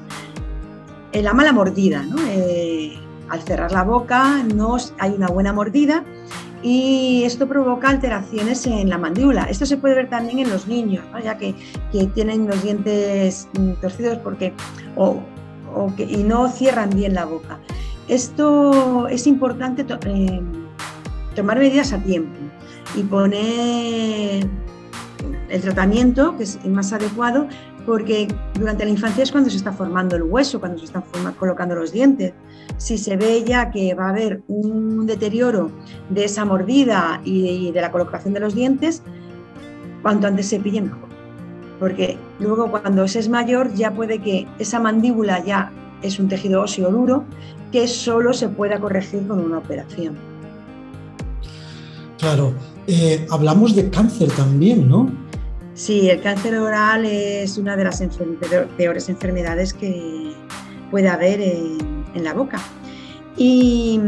Eh, 1.11 1.21
la 1.21 1.33
mala 1.33 1.53
mordida, 1.53 2.03
¿no? 2.03 2.15
Eh, 2.29 2.97
al 3.29 3.41
cerrar 3.41 3.71
la 3.71 3.83
boca 3.83 4.43
no 4.43 4.77
hay 4.99 5.13
una 5.13 5.27
buena 5.27 5.53
mordida 5.53 6.03
y 6.63 7.23
esto 7.23 7.47
provoca 7.47 7.89
alteraciones 7.89 8.65
en 8.65 8.89
la 8.89 8.97
mandíbula. 8.97 9.43
Esto 9.43 9.65
se 9.65 9.77
puede 9.77 9.95
ver 9.95 10.09
también 10.09 10.39
en 10.39 10.49
los 10.49 10.67
niños, 10.67 11.05
ya 11.23 11.37
que, 11.37 11.55
tienen 12.13 12.47
los 12.47 12.63
dientes 12.63 13.47
mm, 13.59 13.73
torcidos 13.81 14.17
porque, 14.19 14.53
o, 14.95 15.21
que, 15.95 16.03
y 16.03 16.23
no 16.23 16.49
cierran 16.49 16.89
bien 16.89 17.13
la 17.13 17.25
boca. 17.25 17.59
Esto 18.07 19.07
es 19.07 19.27
importante 19.27 19.85
tomar 21.35 21.59
medidas 21.59 21.93
a 21.93 21.99
tiempo 21.99 22.39
y 22.95 23.03
poner 23.03 24.47
el 25.49 25.61
tratamiento 25.61 26.35
que 26.37 26.43
es 26.43 26.65
más 26.65 26.93
adecuado 26.93 27.47
porque 27.87 28.27
durante 28.59 28.83
la 28.83 28.91
infancia 28.91 29.23
es 29.23 29.31
cuando 29.31 29.49
se 29.49 29.55
está 29.55 29.71
formando 29.71 30.17
el 30.17 30.23
hueso, 30.23 30.59
cuando 30.59 30.77
se 30.77 30.85
están 30.85 31.03
colocando 31.39 31.73
los 31.73 31.93
dientes. 31.93 32.33
Si 32.75 32.97
se 32.97 33.15
ve 33.15 33.45
ya 33.47 33.71
que 33.71 33.93
va 33.93 34.07
a 34.07 34.09
haber 34.09 34.41
un 34.49 35.07
deterioro 35.07 35.71
de 36.09 36.25
esa 36.25 36.43
mordida 36.43 37.21
y 37.23 37.71
de, 37.71 37.79
la 37.79 37.89
colocación 37.89 38.33
de 38.33 38.41
los 38.41 38.53
dientes, 38.53 39.03
cuanto 40.01 40.27
antes 40.27 40.49
se 40.49 40.59
pille 40.59 40.81
mejor. 40.81 41.07
Porque 41.79 42.17
luego 42.41 42.69
cuando 42.69 43.07
se 43.07 43.19
es 43.19 43.29
mayor 43.29 43.73
ya 43.73 43.93
puede 43.93 44.19
que 44.19 44.45
esa 44.59 44.81
mandíbula 44.81 45.41
ya 45.45 45.71
es 46.01 46.19
un 46.19 46.27
tejido 46.27 46.63
óseo 46.63 46.91
duro 46.91 47.23
que 47.71 47.87
solo 47.87 48.33
se 48.33 48.49
pueda 48.49 48.81
corregir 48.81 49.25
con 49.25 49.39
una 49.39 49.59
operación. 49.59 50.17
Claro, 52.19 52.51
eh, 52.85 53.25
hablamos 53.31 53.77
de 53.77 53.89
cáncer 53.89 54.29
también, 54.31 54.89
¿no? 54.89 55.26
Sí, 55.77 56.09
el 56.09 56.21
cáncer 56.21 56.57
oral 56.57 57.05
es 57.05 57.59
una 57.59 57.77
de 57.77 57.83
las 57.83 58.03
peores 58.77 59.09
enfermedades 59.09 59.75
que 59.75 60.33
puede 60.89 61.07
haber 61.07 61.39
en, 61.39 62.23
la 62.23 62.33
boca. 62.33 62.59
Y, 63.37 64.01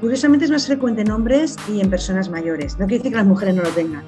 curiosamente 0.00 0.46
es 0.46 0.50
más 0.50 0.66
frecuente 0.66 1.02
en 1.02 1.10
hombres 1.10 1.58
y 1.70 1.82
en 1.82 1.90
personas 1.90 2.30
mayores. 2.30 2.78
No 2.78 2.86
quiere 2.86 2.96
decir 2.96 3.12
que 3.12 3.18
las 3.18 3.26
mujeres 3.26 3.54
no 3.54 3.62
lo 3.62 3.68
tengan, 3.68 4.04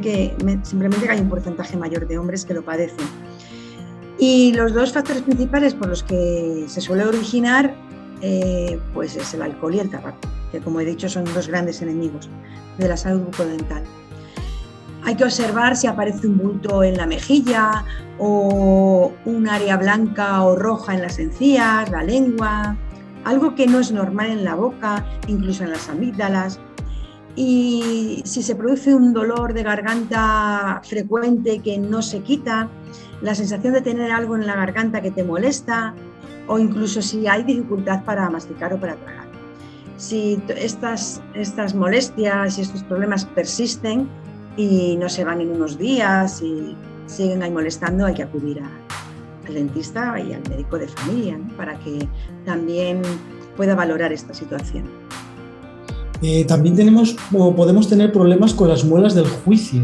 que, 0.00 0.34
simplemente 0.62 1.06
que 1.06 1.12
hay 1.12 1.20
un 1.20 1.28
porcentaje 1.28 1.76
mayor 1.76 2.08
de 2.08 2.16
hombres 2.16 2.46
que 2.46 2.54
lo 2.54 2.64
padecen. 2.64 3.06
Y 4.18 4.54
los 4.54 4.72
dos 4.72 4.90
factores 4.90 5.20
principales 5.20 5.74
por 5.74 5.88
los 5.88 6.02
que 6.02 6.64
se 6.66 6.80
suele 6.80 7.04
originar 7.04 7.74
eh, 8.22 8.80
pues 8.94 9.16
es 9.16 9.34
el 9.34 9.42
alcohol 9.42 9.74
y 9.74 9.80
el 9.80 9.90
tabaco, 9.90 10.16
que 10.50 10.60
como 10.60 10.80
he 10.80 10.86
dicho 10.86 11.10
son 11.10 11.24
dos 11.34 11.46
grandes 11.46 11.82
enemigos 11.82 12.30
de 12.78 12.88
la 12.88 12.96
salud 12.96 13.20
bucodental. 13.20 13.84
Hay 15.04 15.16
que 15.16 15.24
observar 15.24 15.76
si 15.76 15.86
aparece 15.86 16.26
un 16.26 16.38
bulto 16.38 16.82
en 16.82 16.96
la 16.96 17.06
mejilla 17.06 17.84
o 18.18 19.12
un 19.26 19.48
área 19.48 19.76
blanca 19.76 20.42
o 20.42 20.56
roja 20.56 20.94
en 20.94 21.02
las 21.02 21.18
encías, 21.18 21.90
la 21.90 22.02
lengua, 22.02 22.76
algo 23.24 23.54
que 23.54 23.66
no 23.66 23.80
es 23.80 23.92
normal 23.92 24.30
en 24.30 24.44
la 24.44 24.54
boca, 24.54 25.04
incluso 25.26 25.64
en 25.64 25.70
las 25.70 25.90
amígdalas. 25.90 26.58
Y 27.36 28.22
si 28.24 28.42
se 28.42 28.54
produce 28.54 28.94
un 28.94 29.12
dolor 29.12 29.52
de 29.52 29.62
garganta 29.62 30.80
frecuente 30.84 31.58
que 31.58 31.76
no 31.78 32.00
se 32.00 32.20
quita, 32.20 32.68
la 33.20 33.34
sensación 33.34 33.74
de 33.74 33.82
tener 33.82 34.10
algo 34.10 34.36
en 34.36 34.46
la 34.46 34.54
garganta 34.54 35.02
que 35.02 35.10
te 35.10 35.24
molesta, 35.24 35.94
o 36.46 36.58
incluso 36.58 37.02
si 37.02 37.26
hay 37.26 37.42
dificultad 37.42 38.04
para 38.04 38.30
masticar 38.30 38.72
o 38.72 38.80
para 38.80 38.94
tragar. 38.96 39.24
Si 39.96 40.42
estas, 40.56 41.22
estas 41.34 41.74
molestias 41.74 42.58
y 42.58 42.62
estos 42.62 42.82
problemas 42.84 43.24
persisten 43.24 44.08
y 44.56 44.96
no 44.96 45.08
se 45.08 45.24
van 45.24 45.40
en 45.40 45.50
unos 45.50 45.78
días 45.78 46.42
y 46.42 46.76
siguen 47.06 47.42
ahí 47.42 47.50
molestando, 47.50 48.06
hay 48.06 48.14
que 48.14 48.22
acudir 48.22 48.60
al 48.60 49.54
dentista 49.54 50.18
y 50.20 50.32
al 50.32 50.42
médico 50.48 50.78
de 50.78 50.88
familia, 50.88 51.38
para 51.56 51.78
que 51.80 52.08
también 52.44 53.02
pueda 53.56 53.74
valorar 53.74 54.12
esta 54.12 54.34
situación. 54.34 54.84
Eh, 56.22 56.44
también 56.44 56.74
tenemos 56.74 57.16
o 57.32 57.54
podemos 57.54 57.88
tener 57.88 58.12
problemas 58.12 58.54
con 58.54 58.68
las 58.68 58.84
muelas 58.84 59.14
del 59.14 59.26
juicio. 59.26 59.82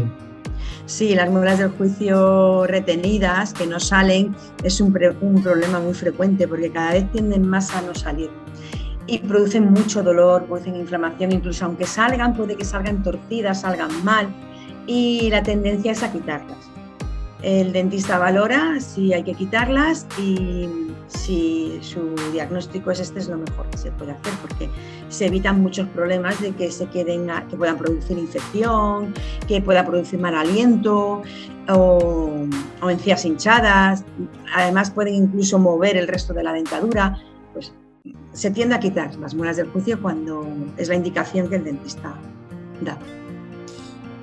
Sí, 0.85 1.13
las 1.13 1.29
muelas 1.29 1.59
del 1.59 1.69
juicio 1.69 2.65
retenidas 2.65 3.53
que 3.53 3.67
no 3.67 3.79
salen 3.79 4.35
es 4.63 4.81
un, 4.81 4.97
un, 5.21 5.43
problema 5.43 5.79
muy 5.79 5.93
frecuente 5.93 6.47
porque 6.47 6.71
cada 6.71 6.93
vez 6.93 7.09
tienden 7.11 7.47
más 7.47 7.73
a 7.75 7.81
no 7.81 7.93
salir 7.93 8.29
y 9.07 9.19
producen 9.19 9.71
mucho 9.71 10.03
dolor, 10.03 10.45
producen 10.45 10.75
inflamación, 10.75 11.31
incluso 11.31 11.65
aunque 11.65 11.85
salgan, 11.85 12.35
puede 12.35 12.55
que 12.55 12.65
salgan 12.65 13.03
torcidas, 13.03 13.61
salgan 13.61 13.89
mal 14.03 14.27
y 14.87 15.29
la 15.29 15.43
tendencia 15.43 15.91
es 15.91 16.03
a 16.03 16.11
quitarlas. 16.11 16.71
El 17.41 17.73
dentista 17.73 18.19
valora 18.19 18.79
si 18.79 19.13
hay 19.13 19.23
que 19.23 19.33
quitarlas 19.33 20.05
y 20.19 20.69
si 21.07 21.79
su 21.81 22.13
diagnóstico 22.31 22.91
es 22.91 22.99
este 22.99 23.19
es 23.19 23.27
lo 23.27 23.37
mejor 23.37 23.67
que 23.71 23.77
se 23.77 23.91
puede 23.91 24.11
hacer 24.11 24.33
porque 24.41 24.69
se 25.09 25.25
evitan 25.25 25.59
muchos 25.59 25.87
problemas 25.89 26.39
de 26.39 26.51
que 26.51 26.71
se 26.71 26.85
queden 26.87 27.29
que 27.49 27.57
puedan 27.57 27.77
producir 27.77 28.17
infección, 28.17 29.13
que 29.47 29.59
pueda 29.59 29.83
producir 29.83 30.19
mal 30.19 30.35
aliento 30.35 31.23
o, 31.67 32.47
encías 32.87 33.25
hinchadas. 33.25 34.05
Además 34.53 34.91
pueden 34.91 35.15
incluso 35.15 35.57
mover 35.57 35.97
el 35.97 36.07
resto 36.07 36.33
de 36.33 36.43
la 36.43 36.53
dentadura. 36.53 37.17
Pues 37.53 37.73
se 38.33 38.51
tiende 38.51 38.75
a 38.75 38.79
quitar 38.79 39.15
las 39.15 39.33
muelas 39.33 39.57
del 39.57 39.67
juicio 39.67 39.99
cuando 39.99 40.45
es 40.77 40.89
la 40.89 40.95
indicación 40.95 41.49
que 41.49 41.55
el 41.55 41.63
dentista 41.63 42.13
da. 42.81 42.97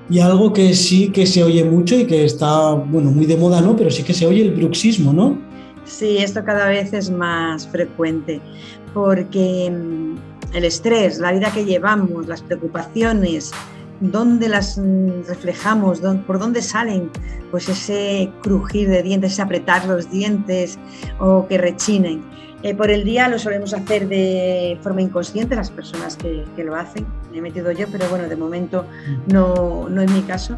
Y 0.09 0.19
algo 0.19 0.53
que 0.53 0.73
sí 0.73 1.09
que 1.09 1.25
se 1.25 1.43
oye 1.43 1.63
mucho 1.63 1.95
y 1.95 2.05
que 2.05 2.25
está, 2.25 2.71
bueno, 2.71 3.11
muy 3.11 3.25
de 3.25 3.37
moda, 3.37 3.61
¿no? 3.61 3.75
Pero 3.75 3.91
sí 3.91 4.03
que 4.03 4.13
se 4.13 4.25
oye 4.25 4.41
el 4.41 4.51
bruxismo, 4.51 5.13
¿no? 5.13 5.37
Sí, 5.85 6.17
esto 6.17 6.43
cada 6.43 6.67
vez 6.67 6.93
es 6.93 7.09
más 7.09 7.67
frecuente 7.67 8.41
porque 8.93 9.71
mm, 9.71 10.55
el 10.55 10.65
estrés, 10.65 11.19
la 11.19 11.31
vida 11.31 11.51
que 11.51 11.65
llevamos, 11.65 12.27
las 12.27 12.41
preocupaciones, 12.41 13.51
dónde 13.99 14.49
las 14.49 14.77
mm, 14.77 15.27
reflejamos, 15.27 16.01
por 16.25 16.39
dónde 16.39 16.61
salen, 16.61 17.09
pues 17.51 17.69
ese 17.69 18.31
crujir 18.41 18.89
de 18.89 19.03
dientes, 19.03 19.33
ese 19.33 19.41
apretar 19.41 19.85
los 19.85 20.09
dientes 20.09 20.77
o 21.19 21.47
que 21.47 21.57
rechinen. 21.57 22.23
Eh, 22.61 22.75
por 22.75 22.91
el 22.91 23.05
día 23.05 23.29
lo 23.29 23.39
solemos 23.39 23.73
hacer 23.73 24.09
de 24.09 24.77
forma 24.81 25.01
inconsciente 25.01 25.55
las 25.55 25.71
personas 25.71 26.17
que, 26.17 26.45
lo 26.63 26.75
hacen. 26.75 27.05
Me 27.31 27.37
he 27.37 27.41
metido 27.41 27.71
yo, 27.71 27.87
pero 27.89 28.09
bueno, 28.09 28.27
de 28.27 28.35
momento 28.35 28.85
no, 29.27 29.87
no 29.89 30.01
es 30.01 30.11
mi 30.11 30.21
caso. 30.23 30.57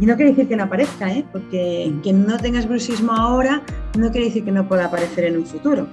Y 0.00 0.06
no 0.06 0.16
quiere 0.16 0.30
decir 0.30 0.48
que 0.48 0.56
no 0.56 0.64
aparezca, 0.64 1.12
¿eh? 1.12 1.24
porque 1.32 1.92
que 2.02 2.12
no 2.12 2.38
tengas 2.38 2.66
bruxismo 2.66 3.12
ahora 3.12 3.62
no 3.98 4.10
quiere 4.10 4.28
decir 4.28 4.44
que 4.44 4.52
no 4.52 4.66
pueda 4.68 4.86
aparecer 4.86 5.24
en 5.24 5.36
un 5.36 5.44
futuro. 5.44 5.86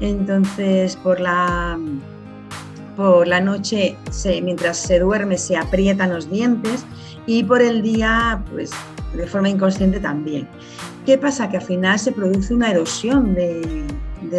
Entonces, 0.00 0.96
por 0.96 1.18
la, 1.20 1.78
por 2.98 3.28
la 3.28 3.40
noche, 3.40 3.96
mientras 4.42 4.76
se 4.76 4.98
duerme, 4.98 5.38
se 5.38 5.56
aprietan 5.56 6.12
los 6.12 6.28
dientes 6.28 6.84
y 7.26 7.44
por 7.44 7.62
el 7.62 7.80
día, 7.80 8.42
pues 8.50 8.72
de 9.14 9.24
forma 9.28 9.48
inconsciente 9.48 10.00
también. 10.00 10.48
¿Qué 11.06 11.16
pasa? 11.16 11.48
Que 11.48 11.58
al 11.58 11.62
final 11.62 11.96
se 12.00 12.10
produce 12.10 12.52
una 12.52 12.72
erosión 12.72 13.36
de, 13.36 13.84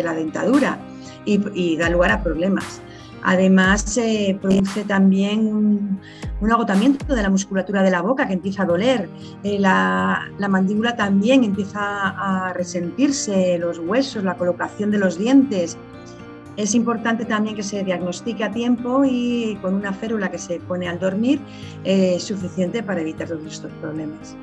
la 0.04 0.14
dentadura 0.14 0.78
y, 1.24 1.78
da 1.78 1.90
lugar 1.90 2.12
a 2.12 2.22
problemas. 2.22 2.82
Además, 3.24 3.82
se 3.82 4.38
produce 4.42 4.84
también 4.84 5.48
un, 6.42 6.52
agotamiento 6.52 7.16
de 7.16 7.22
la 7.22 7.30
musculatura 7.30 7.82
de 7.82 7.92
la 7.92 8.02
boca 8.02 8.28
que 8.28 8.34
empieza 8.34 8.64
a 8.64 8.66
doler. 8.66 9.10
Eh, 9.44 9.58
la, 9.58 10.30
mandíbula 10.50 10.98
también 10.98 11.46
empieza 11.46 12.10
a 12.10 12.52
resentirse, 12.52 13.58
los 13.58 13.80
huesos, 13.80 14.26
la 14.26 14.36
colocación 14.36 14.92
de 14.92 14.98
los 14.98 15.18
dientes. 15.18 15.78
Es 16.60 16.76
importante 16.76 17.24
también 17.24 17.56
que 17.56 17.64
se 17.64 17.86
diagnostique 17.86 18.44
a 18.44 18.52
tiempo 18.52 19.06
y 19.06 19.58
con 19.62 19.76
una 19.76 19.94
férula 19.94 20.30
que 20.30 20.38
se 20.38 20.60
pone 20.60 20.90
al 20.90 21.00
dormir 21.00 21.40
eh, 21.86 22.20
suficiente 22.20 22.84
para 22.84 23.00
evitar 23.00 23.30
todos 23.30 23.46
estos 23.46 23.72
problemas. 23.80 24.36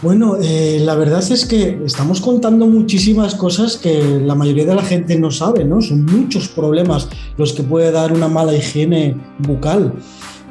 Bueno, 0.00 0.36
eh, 0.40 0.78
la 0.84 0.94
verdad 0.94 1.24
es 1.28 1.44
que 1.44 1.80
estamos 1.84 2.20
contando 2.20 2.68
muchísimas 2.68 3.34
cosas 3.34 3.78
que 3.78 4.20
la 4.24 4.36
mayoría 4.36 4.64
de 4.64 4.76
la 4.76 4.84
gente 4.84 5.18
no 5.18 5.32
sabe, 5.32 5.64
¿no? 5.64 5.80
Son 5.80 6.04
muchos 6.04 6.46
problemas 6.46 7.08
los 7.36 7.52
que 7.52 7.64
puede 7.64 7.90
dar 7.90 8.12
una 8.12 8.28
mala 8.28 8.54
higiene 8.54 9.16
bucal. 9.40 9.92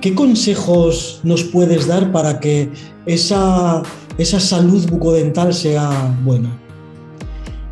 ¿Qué 0.02 0.14
consejos 0.14 1.22
nos 1.24 1.46
puedes 1.46 1.88
dar 1.88 2.12
para 2.12 2.42
que 2.42 2.70
esa, 3.06 3.84
esa 4.18 4.42
salud 4.42 4.86
bucodental 4.90 5.54
sea 5.54 6.14
buena? 6.26 6.50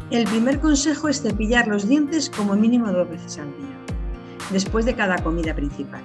El 0.10 0.24
primer 0.24 0.60
consejo 0.60 1.10
es 1.10 1.22
cepillar 1.22 1.67
los 1.67 1.88
dientes 1.88 2.30
como 2.30 2.56
mínimo 2.56 2.91
dos 2.91 3.10
veces 3.10 3.39
al 3.39 3.48
día, 3.58 3.78
después 4.52 4.86
de 4.86 4.96
cada 4.96 5.17
comida 5.17 5.54
principal, 5.54 6.02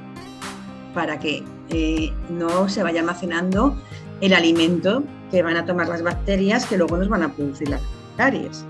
para 0.93 1.21
que 1.21 1.45
eh, 1.69 2.13
no 2.29 2.69
se 2.69 2.83
vaya 2.83 3.01
almacenando 3.01 3.77
el 4.21 4.35
alimento 4.35 5.05
que 5.31 5.43
van 5.43 5.57
a 5.57 5.65
tomar 5.65 5.89
las 5.89 6.03
bacterias 6.03 6.67
que 6.67 6.79
luego 6.79 6.97
nos 6.97 7.09
van 7.09 7.23
a 7.23 7.33
producir 7.33 7.69
las 7.69 7.81
caries. 8.17 8.65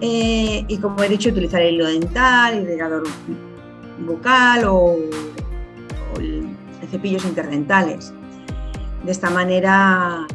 Eh, 0.00 0.64
y 0.68 0.78
como 0.78 1.02
he 1.02 1.08
dicho, 1.08 1.28
utilizar 1.28 1.60
el 1.60 1.74
hilo 1.74 1.86
dental, 1.86 2.54
el 2.54 2.66
regador 2.66 3.04
bucal 4.06 4.64
o, 4.66 4.96
cepillos 6.90 7.24
interdentales. 7.24 8.12
De 9.04 9.12
esta 9.12 9.28
manera, 9.28 10.26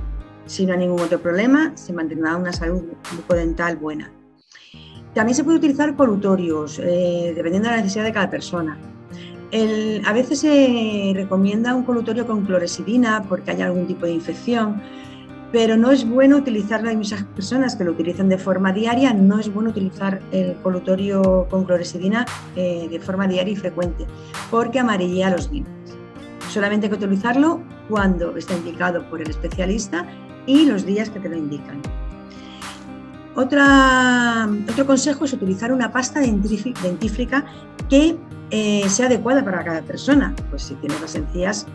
si 0.49 0.65
no 0.65 0.73
hay 0.73 0.79
ningún 0.79 0.99
otro 0.99 1.19
problema, 1.19 1.71
se 1.75 1.93
mantendrá 1.93 2.35
una 2.35 2.51
salud 2.51 2.83
bucodental 3.15 3.77
buena. 3.77 4.11
También 5.13 5.35
se 5.35 5.43
puede 5.43 5.57
utilizar 5.57 5.95
colutorios, 5.95 6.79
eh, 6.79 7.33
dependiendo 7.35 7.69
de 7.69 7.75
la 7.75 7.81
necesidad 7.81 8.03
de 8.03 8.13
cada 8.13 8.29
persona 8.29 8.77
a 10.05 10.13
veces 10.13 10.39
se 10.39 11.11
recomienda 11.15 11.73
un 11.73 11.83
colutorio 11.83 12.27
con 12.27 12.45
clorexidina 12.45 13.23
porque 13.27 13.51
hay 13.51 13.61
algún 13.61 13.87
tipo 13.87 14.05
de 14.05 14.11
infección, 14.11 14.81
pero 15.51 15.75
no 15.75 15.91
es 15.91 16.07
bueno 16.07 16.37
utilizarlo. 16.37 16.89
Hay 16.89 16.97
muchas 16.97 17.23
personas 17.23 17.75
que 17.75 17.83
lo 17.83 17.91
utilizan 17.91 18.29
de 18.29 18.37
forma 18.37 18.71
diaria, 18.71 19.13
no 19.13 19.39
es 19.39 19.51
bueno 19.51 19.71
utilizar 19.71 20.21
el 20.31 20.55
colutorio 20.61 21.47
con 21.49 21.65
clorexidina 21.65 22.25
eh, 22.55 22.87
de 22.89 22.99
forma 22.99 23.27
diaria 23.27 23.53
y 23.53 23.55
frecuente 23.55 24.05
porque 24.51 24.79
amarilla 24.79 25.31
los 25.31 25.49
dientes. 25.49 25.73
Solamente 26.49 26.85
hay 26.85 26.91
que 26.91 26.97
utilizarlo 26.97 27.61
cuando 27.89 28.37
está 28.37 28.55
indicado 28.55 29.09
por 29.09 29.21
el 29.21 29.29
especialista 29.29 30.05
y 30.49 30.65
los 30.65 30.83
días 30.83 31.11
que 31.11 31.19
te 31.19 31.29
lo 31.29 31.37
indican. 31.37 31.79
Otra, 33.35 34.49
otro 34.67 34.85
consejo 34.87 35.25
es 35.25 35.33
utilizar 35.33 35.71
una 35.71 35.91
pasta 35.91 36.19
dentífrica 36.19 37.45
que 37.87 38.17
eh, 38.49 38.89
sea 38.89 39.05
adecuada 39.05 39.45
para 39.45 39.63
cada 39.63 39.81
persona. 39.83 40.35
Pues 40.49 40.63
si 40.63 40.73
tienes 40.75 40.99
las 41.01 41.13
encías, 41.13 41.67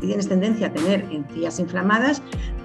tienes 0.00 0.28
tendencia 0.28 0.68
a 0.68 0.72
tener 0.72 1.06
encías 1.10 1.58
inflamadas, 1.58 2.22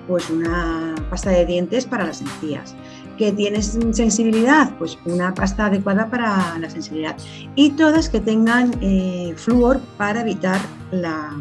pues 0.08 0.30
una 0.30 0.94
pasta 1.10 1.32
de 1.32 1.48
dientes 1.48 1.88
para 1.88 2.06
las 2.06 2.22
encías. 2.22 2.76
Que 3.18 3.32
tienes 3.32 3.78
sensibilidad, 3.92 4.72
pues 4.78 5.00
una 5.06 5.34
pasta 5.34 5.66
adecuada 5.66 6.12
para 6.12 6.60
la 6.60 6.70
sensibilidad. 6.70 7.18
Y 7.56 7.72
todas 7.72 8.08
que 8.08 8.20
tengan 8.20 8.72
eh, 8.82 9.34
flúor 9.36 9.80
para 9.98 10.22
evitar 10.22 10.60
la, 10.92 11.34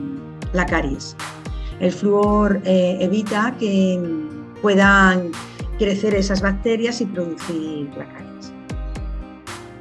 caries. 0.67 1.15
El 1.81 1.93
flúor 1.93 2.61
eh, 2.65 2.99
evita 3.01 3.55
que 3.59 4.01
puedan 4.63 5.31
crecer 5.79 6.15
esas 6.15 6.41
bacterias 6.41 7.01
y 7.01 7.07
producir 7.07 7.91
la 7.97 8.07
caries. 8.07 8.53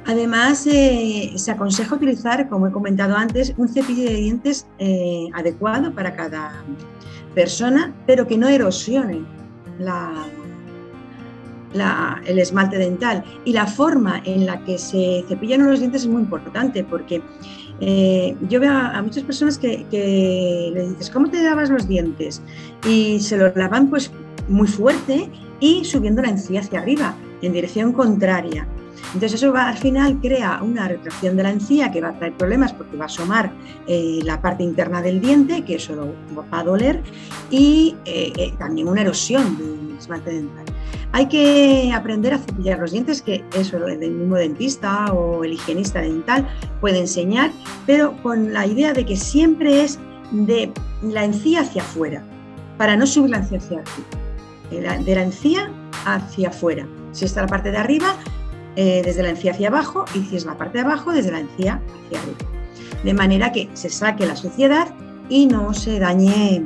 Además, 0.06 0.66
eh, 0.66 1.32
se 1.36 1.50
aconseja 1.50 1.94
utilizar, 1.94 2.48
como 2.48 2.66
he 2.66 2.72
comentado 2.72 3.16
antes, 3.16 3.54
un 3.56 3.68
cepillo 3.68 4.04
de 4.04 4.16
dientes 4.16 4.66
eh, 4.78 5.28
adecuado 5.34 5.94
para 5.94 6.14
cada 6.14 6.64
persona, 7.34 7.94
pero 8.06 8.26
que 8.26 8.36
no 8.36 8.48
erosione 8.48 9.24
el 12.26 12.38
esmalte 12.38 12.78
dental. 12.78 13.24
Y 13.44 13.52
la 13.52 13.66
forma 13.66 14.20
en 14.24 14.46
la 14.46 14.62
que 14.64 14.78
se 14.78 15.24
cepillan 15.28 15.66
los 15.66 15.80
dientes 15.80 16.02
es 16.02 16.08
muy 16.08 16.22
importante 16.22 16.84
porque 16.84 17.22
eh, 17.80 18.36
yo 18.48 18.60
veo 18.60 18.72
a, 18.72 19.00
muchas 19.02 19.24
personas 19.24 19.58
que, 19.58 19.84
que 19.90 20.70
le 20.72 20.88
dices, 20.90 21.10
¿cómo 21.10 21.28
te 21.28 21.42
lavas 21.42 21.70
los 21.70 21.88
dientes? 21.88 22.42
Y 22.86 23.20
se 23.20 23.36
los 23.36 23.54
lavan 23.56 23.90
pues 23.90 24.10
muy 24.48 24.68
fuerte 24.68 25.30
y 25.60 25.84
subiendo 25.84 26.22
la 26.22 26.28
encía 26.28 26.60
hacia 26.60 26.80
arriba, 26.80 27.14
en 27.42 27.52
dirección 27.52 27.92
contraria. 27.92 28.66
Entonces 29.12 29.34
eso 29.34 29.52
va, 29.52 29.68
al 29.68 29.78
final 29.78 30.18
crea 30.20 30.60
una 30.62 30.88
retracción 30.88 31.36
de 31.36 31.42
la 31.42 31.50
encía 31.50 31.92
que 31.92 32.00
va 32.00 32.08
a 32.08 32.18
traer 32.18 32.34
problemas 32.34 32.72
porque 32.72 32.96
va 32.96 33.04
a 33.04 33.06
asomar 33.06 33.52
eh, 33.86 34.20
la 34.24 34.40
parte 34.40 34.62
interna 34.62 35.02
del 35.02 35.20
diente, 35.20 35.64
que 35.64 35.76
eso 35.76 36.14
va 36.36 36.58
a 36.58 36.64
doler, 36.64 37.02
y 37.50 37.94
eh, 38.04 38.32
eh, 38.36 38.52
también 38.58 38.88
una 38.88 39.02
erosión 39.02 39.56
del 39.58 39.96
esmalte 39.98 40.30
dental. 40.30 40.64
Hay 41.12 41.26
que 41.26 41.92
aprender 41.94 42.34
a 42.34 42.38
cepillar 42.38 42.80
los 42.80 42.90
dientes, 42.90 43.22
que 43.22 43.44
eso 43.56 43.86
el 43.86 43.98
mismo 43.98 44.34
dentista 44.34 45.12
o 45.12 45.44
el 45.44 45.52
higienista 45.52 46.00
dental 46.00 46.48
puede 46.80 46.98
enseñar, 46.98 47.52
pero 47.86 48.20
con 48.22 48.52
la 48.52 48.66
idea 48.66 48.92
de 48.92 49.06
que 49.06 49.16
siempre 49.16 49.82
es 49.84 49.98
de 50.32 50.72
la 51.02 51.24
encía 51.24 51.60
hacia 51.60 51.82
afuera, 51.82 52.24
para 52.78 52.96
no 52.96 53.06
subir 53.06 53.30
la 53.30 53.38
encía 53.38 53.58
hacia 53.58 53.78
arriba. 53.78 55.04
De 55.04 55.14
la 55.14 55.22
encía 55.22 55.70
hacia 56.04 56.48
afuera. 56.48 56.84
Si 57.12 57.24
está 57.24 57.42
la 57.42 57.46
parte 57.46 57.70
de 57.70 57.76
arriba, 57.78 58.16
eh, 58.76 59.02
desde 59.04 59.22
la 59.22 59.30
encía 59.30 59.52
hacia 59.52 59.68
abajo 59.68 60.04
y 60.14 60.22
si 60.24 60.36
es 60.36 60.44
la 60.44 60.56
parte 60.56 60.78
de 60.78 60.84
abajo, 60.84 61.12
desde 61.12 61.30
la 61.30 61.40
encía 61.40 61.80
hacia 62.06 62.20
arriba. 62.20 62.38
De 63.04 63.14
manera 63.14 63.52
que 63.52 63.68
se 63.74 63.88
saque 63.88 64.26
la 64.26 64.36
suciedad 64.36 64.88
y 65.28 65.46
no 65.46 65.74
se 65.74 65.98
dañe 65.98 66.62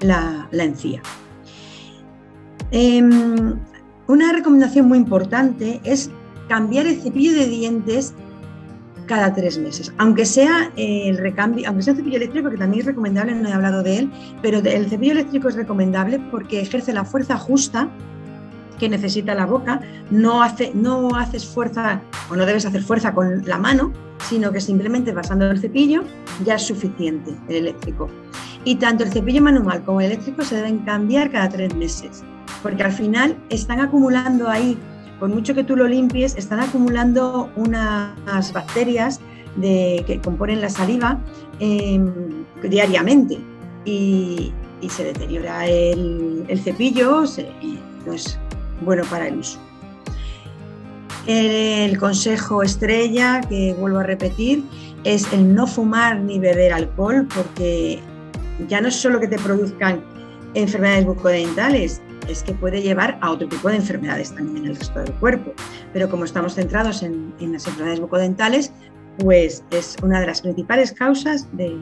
la, 0.00 0.48
encía. 0.52 1.02
Em, 2.70 3.58
una 4.06 4.32
recomendación 4.32 4.88
muy 4.88 4.98
importante 4.98 5.80
es 5.84 6.10
cambiar 6.48 6.86
el 6.86 7.00
cepillo 7.00 7.32
de 7.32 7.46
dientes 7.46 8.14
cada 9.06 9.34
tres 9.34 9.58
meses, 9.58 9.92
aunque 9.98 10.24
sea 10.24 10.72
el 10.76 11.18
recambio, 11.18 11.68
aunque 11.68 11.82
sea 11.82 11.92
un 11.92 11.98
cepillo 11.98 12.16
eléctrico, 12.16 12.48
que 12.48 12.56
también 12.56 12.80
es 12.80 12.86
recomendable, 12.86 13.34
no 13.34 13.48
he 13.48 13.52
hablado 13.52 13.82
de 13.82 13.98
él, 13.98 14.10
pero 14.40 14.58
el 14.60 14.88
cepillo 14.88 15.12
eléctrico 15.12 15.48
es 15.48 15.56
recomendable 15.56 16.18
porque 16.30 16.62
ejerce 16.62 16.94
la 16.94 17.04
fuerza 17.04 17.36
justa 17.36 17.90
que 18.78 18.88
necesita 18.88 19.34
la 19.34 19.46
boca, 19.46 19.80
no, 20.10 20.42
hace, 20.42 20.72
no 20.74 21.14
haces 21.16 21.46
fuerza 21.46 22.00
o 22.30 22.36
no 22.36 22.46
debes 22.46 22.66
hacer 22.66 22.82
fuerza 22.82 23.14
con 23.14 23.46
la 23.46 23.58
mano, 23.58 23.92
sino 24.28 24.52
que 24.52 24.60
simplemente 24.60 25.12
pasando 25.12 25.50
el 25.50 25.58
cepillo 25.58 26.02
ya 26.44 26.54
es 26.54 26.62
suficiente 26.62 27.34
el 27.48 27.56
eléctrico. 27.56 28.08
Y 28.64 28.76
tanto 28.76 29.04
el 29.04 29.12
cepillo 29.12 29.42
manual 29.42 29.82
como 29.84 30.00
el 30.00 30.06
eléctrico 30.06 30.42
se 30.42 30.56
deben 30.56 30.78
cambiar 30.80 31.30
cada 31.30 31.48
tres 31.48 31.74
meses, 31.74 32.24
porque 32.62 32.82
al 32.82 32.92
final 32.92 33.36
están 33.50 33.80
acumulando 33.80 34.48
ahí 34.48 34.78
por 35.20 35.28
mucho 35.28 35.54
que 35.54 35.64
tú 35.64 35.76
lo 35.76 35.86
limpies, 35.86 36.36
están 36.36 36.60
acumulando 36.60 37.50
unas 37.56 38.52
bacterias 38.52 39.20
que 39.60 40.20
componen 40.22 40.60
la 40.60 40.68
saliva 40.68 41.18
em, 41.60 42.12
diariamente 42.62 43.38
y, 43.84 44.52
se 44.88 45.04
deteriora 45.04 45.66
el, 45.66 46.60
cepillo, 46.62 47.24
no 48.04 48.12
es 48.12 48.38
bueno 48.84 49.04
para 49.10 49.28
el 49.28 49.38
uso. 49.38 49.58
El 51.26 51.98
consejo 51.98 52.62
estrella, 52.62 53.40
que 53.48 53.74
vuelvo 53.78 53.98
a 53.98 54.02
repetir, 54.02 54.62
es 55.04 55.32
el 55.32 55.54
no 55.54 55.66
fumar 55.66 56.20
ni 56.20 56.38
beber 56.38 56.72
alcohol, 56.72 57.26
porque 57.34 58.00
ya 58.68 58.80
no 58.80 58.88
es 58.88 58.96
solo 58.96 59.20
que 59.20 59.28
te 59.28 59.38
produzcan 59.38 60.02
enfermedades 60.54 61.06
bucodentales, 61.06 62.02
es 62.28 62.42
que 62.42 62.52
puede 62.52 62.82
llevar 62.82 63.18
a 63.20 63.30
otro 63.30 63.48
tipo 63.48 63.68
de 63.68 63.76
enfermedades 63.76 64.34
también 64.34 64.64
en 64.64 64.70
el 64.70 64.76
resto 64.76 65.00
del 65.00 65.12
cuerpo. 65.14 65.52
Pero 65.92 66.08
como 66.08 66.24
estamos 66.24 66.54
centrados 66.54 67.02
en, 67.02 67.34
las 67.40 67.66
enfermedades 67.66 68.00
bucodentales, 68.00 68.72
pues 69.18 69.62
es 69.70 69.96
una 70.02 70.20
de 70.20 70.26
las 70.26 70.42
principales 70.42 70.92
causas 70.92 71.46
de, 71.52 71.76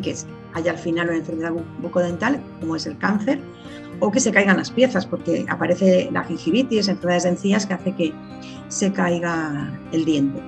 que 0.00 0.14
haya 0.54 0.72
al 0.72 0.78
final 0.78 1.08
una 1.08 1.18
enfermedad 1.18 1.52
bucodental, 1.80 2.40
como 2.60 2.76
es 2.76 2.86
el 2.86 2.96
cáncer, 2.98 3.40
o 4.00 4.10
que 4.10 4.20
se 4.20 4.32
caigan 4.32 4.56
las 4.56 4.70
piezas, 4.70 5.06
porque 5.06 5.46
aparece 5.48 6.08
la 6.12 6.24
gingivitis, 6.24 6.88
enfermedades 6.88 7.24
de 7.24 7.28
encías 7.30 7.66
que 7.66 7.74
hace 7.74 7.92
que 7.94 8.12
se 8.68 8.92
caiga 8.92 9.72
el 9.92 10.04
diente. 10.04 10.40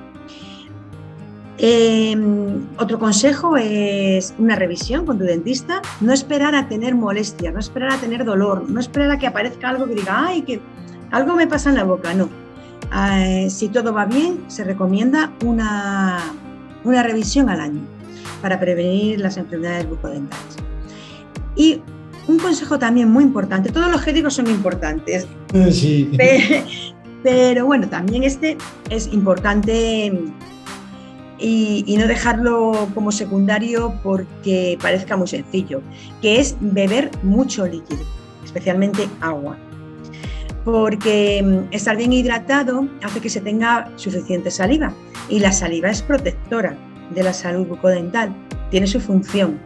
Em, 1.57 2.66
otro 2.78 2.98
consejo 2.98 3.57
es 3.57 4.35
una 4.38 4.57
revisión 4.57 5.07
con 5.07 5.18
tu 5.18 5.24
dentista. 5.24 5.83
No 6.00 6.12
esperar 6.12 6.54
a 6.54 6.68
tener 6.68 6.96
molestia, 6.96 7.52
no 7.52 7.61
esperar 7.61 7.92
a 7.92 7.96
tener 7.98 8.24
dolor, 8.24 8.68
no 8.68 8.80
esperar 8.80 9.12
a 9.12 9.18
que 9.18 9.28
aparezca 9.28 9.68
algo 9.68 9.87
que 9.87 9.94
diga, 9.94 10.26
ay, 10.26 10.42
que 10.42 10.61
algo 11.12 11.35
me 11.35 11.46
pasa 11.46 11.70
en 11.70 11.76
la 11.76 11.85
boca. 11.85 12.12
No. 12.12 12.28
Eh, 12.92 13.48
si 13.50 13.68
todo 13.68 13.92
va 13.92 14.04
bien, 14.04 14.44
se 14.48 14.64
recomienda 14.64 15.33
una, 15.44 16.35
una 16.83 17.02
revisión 17.04 17.48
al 17.48 17.61
año 17.61 17.93
para 18.44 18.61
prevenir 18.61 19.20
las 19.20 19.38
enfermedades 19.38 19.88
bucodentales. 19.88 20.57
Y 21.57 21.80
un 22.28 22.38
consejo 22.38 22.78
también 22.78 23.09
muy 23.09 23.24
importante, 23.24 23.72
todos 23.72 23.90
los 23.90 24.02
génicos 24.02 24.35
son 24.35 24.48
importantes, 24.48 25.26
sí. 25.70 26.11
pero 27.22 27.64
bueno, 27.64 27.88
también 27.88 28.22
este 28.22 28.59
es 28.90 29.11
importante 29.14 30.12
y, 31.38 31.96
no 31.98 32.07
dejarlo 32.07 32.87
como 32.92 33.11
secundario 33.12 33.94
porque 34.02 34.76
parezca 34.83 35.16
muy 35.16 35.26
sencillo, 35.26 35.80
que 36.20 36.38
es 36.38 36.54
beber 36.61 37.11
mucho 37.22 37.66
líquido, 37.66 38.02
especialmente 38.44 39.09
agua. 39.22 39.57
Porque 40.66 41.42
mm, 41.42 41.72
estar 41.74 41.96
bien 41.96 42.12
hidratado 42.12 42.87
hace 43.02 43.20
que 43.20 43.30
se 43.30 43.40
tenga 43.40 43.90
suficiente 43.96 44.50
saliva 44.50 44.92
y 45.30 45.38
la 45.40 45.50
saliva 45.50 45.88
es 45.88 46.02
protectora 46.02 46.76
de 47.10 47.22
la 47.22 47.32
salud 47.32 47.66
bucodental, 47.66 48.34
tiene 48.70 48.86
su 48.86 49.00
función. 49.00 49.58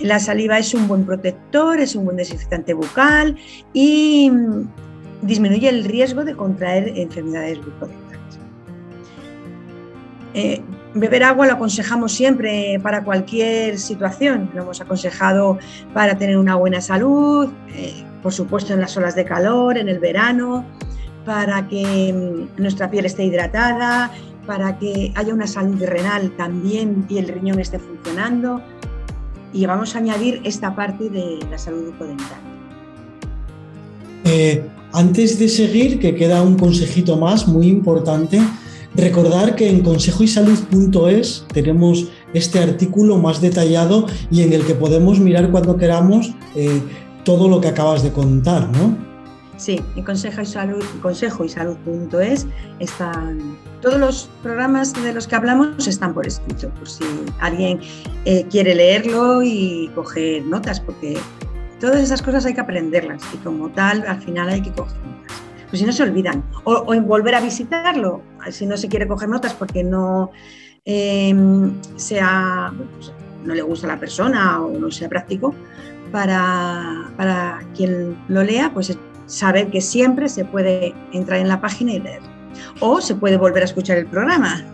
La 0.00 0.18
saliva 0.18 0.58
es 0.58 0.74
un 0.74 0.88
buen 0.88 1.04
protector, 1.04 1.80
es 1.80 1.94
un 1.94 2.04
buen 2.04 2.16
desinfectante 2.16 2.74
bucal 2.74 3.36
y 3.72 4.30
mm, 4.30 4.68
disminuye 5.22 5.68
el 5.68 5.84
riesgo 5.84 6.24
de 6.24 6.34
contraer 6.34 6.92
enfermedades 6.96 7.58
bucodentales. 7.58 8.04
Eh, 10.34 10.60
beber 10.94 11.22
agua 11.22 11.46
lo 11.46 11.52
aconsejamos 11.54 12.12
siempre 12.12 12.80
para 12.82 13.04
cualquier 13.04 13.78
situación. 13.78 14.50
Lo 14.54 14.62
hemos 14.62 14.80
aconsejado 14.80 15.58
para 15.92 16.18
tener 16.18 16.38
una 16.38 16.56
buena 16.56 16.80
salud, 16.80 17.48
eh, 17.74 18.04
por 18.22 18.32
supuesto 18.32 18.72
en 18.72 18.80
las 18.80 18.96
olas 18.96 19.14
de 19.14 19.24
calor, 19.24 19.78
en 19.78 19.88
el 19.88 20.00
verano, 20.00 20.64
para 21.24 21.68
que 21.68 22.12
mm, 22.12 22.60
nuestra 22.60 22.90
piel 22.90 23.06
esté 23.06 23.24
hidratada, 23.24 24.10
para 24.46 24.78
que 24.78 25.12
haya 25.14 25.32
una 25.32 25.46
salud 25.46 25.82
renal 25.82 26.30
también 26.36 27.06
y 27.08 27.18
el 27.18 27.28
riñón 27.28 27.60
esté 27.60 27.78
funcionando. 27.78 28.60
Y 29.52 29.66
vamos 29.66 29.94
a 29.94 29.98
añadir 29.98 30.40
esta 30.44 30.74
parte 30.74 31.08
de 31.08 31.38
la 31.50 31.58
salud 31.58 31.92
bucodental. 31.92 32.38
Eh, 34.24 34.66
antes 34.92 35.38
de 35.38 35.48
seguir, 35.48 35.98
que 35.98 36.14
queda 36.14 36.42
un 36.42 36.56
consejito 36.56 37.16
más 37.16 37.46
muy 37.46 37.68
importante 37.68 38.40
Recordar 38.96 39.56
que 39.56 39.68
en 39.68 39.80
consejoysalud.es 39.82 41.46
tenemos 41.52 42.08
este 42.32 42.60
artículo 42.60 43.18
más 43.18 43.40
detallado 43.40 44.06
y 44.30 44.42
en 44.42 44.52
el 44.52 44.64
que 44.64 44.74
podemos 44.74 45.18
mirar 45.18 45.50
cuando 45.50 45.76
queramos 45.76 46.32
eh, 46.54 46.80
todo 47.24 47.48
lo 47.48 47.60
que 47.60 47.68
acabas 47.68 48.04
de 48.04 48.12
contar, 48.12 48.68
¿no? 48.70 49.13
Sí, 49.56 49.80
en 49.94 50.02
consejo 50.02 50.42
y 50.42 50.46
salud, 50.46 50.84
consejoysalud.es 51.00 52.46
están 52.80 53.56
todos 53.80 54.00
los 54.00 54.30
programas 54.42 54.92
de 54.94 55.12
los 55.12 55.28
que 55.28 55.36
hablamos 55.36 55.86
están 55.86 56.12
por 56.12 56.26
escrito, 56.26 56.70
por 56.70 56.88
si 56.88 57.04
alguien 57.40 57.80
eh, 58.24 58.44
quiere 58.50 58.74
leerlo 58.74 59.42
y 59.42 59.90
coger 59.94 60.44
notas, 60.44 60.80
porque 60.80 61.16
todas 61.80 62.00
esas 62.00 62.20
cosas 62.20 62.46
hay 62.46 62.54
que 62.54 62.60
aprenderlas 62.60 63.22
y 63.32 63.36
como 63.38 63.68
tal 63.70 64.04
al 64.06 64.20
final 64.20 64.48
hay 64.48 64.60
que 64.60 64.72
coger 64.72 64.98
pues 65.74 65.80
si 65.80 65.86
no 65.86 65.92
se 65.92 66.04
olvidan. 66.04 66.44
O, 66.62 66.94
en 66.94 67.04
volver 67.04 67.34
a 67.34 67.40
visitarlo, 67.40 68.22
si 68.50 68.64
no 68.64 68.76
se 68.76 68.88
quiere 68.88 69.08
coger 69.08 69.28
notas 69.28 69.54
porque 69.54 69.82
no 69.82 70.30
em, 70.84 71.72
sea, 71.96 72.72
pues, 72.94 73.12
no 73.44 73.54
le 73.54 73.62
gusta 73.62 73.88
a 73.88 73.94
la 73.94 73.98
persona 73.98 74.60
o 74.60 74.78
no 74.78 74.92
sea 74.92 75.08
práctico, 75.08 75.52
para, 76.12 77.10
para 77.16 77.60
quien 77.74 78.16
lo 78.28 78.44
lea, 78.44 78.70
pues 78.72 78.96
saber 79.26 79.70
que 79.70 79.80
siempre 79.80 80.28
se 80.28 80.44
puede 80.44 80.94
entrar 81.12 81.40
en 81.40 81.48
la 81.48 81.60
página 81.60 81.92
y 81.92 82.00
leer. 82.00 82.22
O 82.80 83.00
se 83.00 83.14
puede 83.14 83.36
volver 83.36 83.62
a 83.62 83.66
escuchar 83.66 83.98
el 83.98 84.06
programa. 84.06 84.64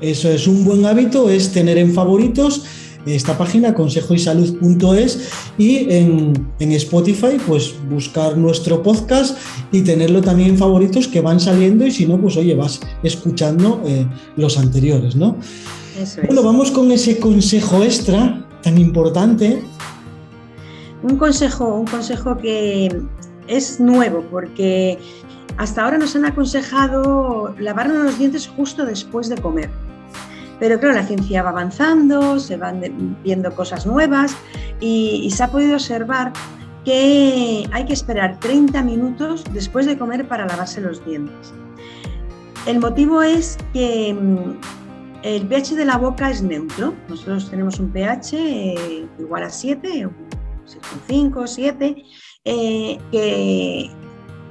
Eso 0.00 0.28
es 0.28 0.46
un 0.46 0.64
buen 0.64 0.84
hábito, 0.86 1.30
es 1.30 1.52
tener 1.52 1.78
en 1.78 1.92
favoritos 1.92 2.64
esta 3.06 3.36
página, 3.36 3.74
consejoysalud.es, 3.74 5.30
y 5.58 5.92
en, 5.92 6.48
Spotify, 6.58 7.36
pues 7.46 7.74
buscar 7.88 8.36
nuestro 8.36 8.82
podcast 8.82 9.36
y 9.70 9.82
tenerlo 9.82 10.22
también 10.22 10.50
en 10.50 10.58
favoritos 10.58 11.06
que 11.06 11.20
van 11.20 11.38
saliendo 11.38 11.86
y 11.86 11.90
si 11.90 12.06
no, 12.06 12.18
pues 12.18 12.36
oye, 12.36 12.54
vas 12.54 12.80
escuchando 13.02 13.82
eh, 13.84 14.06
los 14.36 14.58
anteriores, 14.58 15.16
¿no? 15.16 15.36
Bueno, 16.26 16.42
vamos 16.42 16.70
con 16.70 16.90
ese 16.90 17.18
consejo 17.18 17.82
extra 17.82 18.44
tan 18.62 18.78
importante. 18.78 19.62
Un 21.02 21.16
consejo, 21.16 21.74
un 21.74 21.86
consejo 21.86 22.36
que 22.38 22.88
es 23.46 23.80
nuevo 23.80 24.22
porque 24.30 24.98
hasta 25.56 25.84
ahora 25.84 25.98
nos 25.98 26.16
han 26.16 26.24
aconsejado 26.24 27.54
lavarnos 27.58 28.04
los 28.04 28.18
dientes 28.18 28.48
justo 28.48 28.84
después 28.84 29.28
de 29.28 29.36
comer. 29.36 29.70
Pero 30.60 30.78
claro, 30.78 30.94
la 30.94 31.06
ciencia 31.06 31.42
va 31.42 31.50
avanzando, 31.50 32.38
se 32.38 32.56
van 32.56 33.16
viendo 33.22 33.54
cosas 33.54 33.86
nuevas 33.86 34.36
y, 34.80 35.30
se 35.30 35.42
ha 35.42 35.50
podido 35.50 35.74
observar 35.74 36.32
que 36.84 37.68
hay 37.72 37.84
que 37.86 37.92
esperar 37.92 38.38
30 38.40 38.82
minutos 38.82 39.44
después 39.52 39.86
de 39.86 39.98
comer 39.98 40.28
para 40.28 40.46
lavarse 40.46 40.80
los 40.80 41.04
dientes. 41.04 41.52
El 42.66 42.78
motivo 42.78 43.22
es 43.22 43.58
que 43.72 44.14
mm, 44.14 44.58
el 45.22 45.46
pH 45.46 45.74
de 45.74 45.84
la 45.84 45.98
boca 45.98 46.30
es 46.30 46.42
neutro. 46.42 46.94
Nosotros 47.08 47.50
tenemos 47.50 47.78
un 47.78 47.90
pH 47.90 48.32
eh, 48.34 49.06
igual 49.18 49.42
a 49.42 49.50
7, 49.50 50.08
6,5, 51.08 51.46
7, 51.46 52.04
que, 52.44 53.90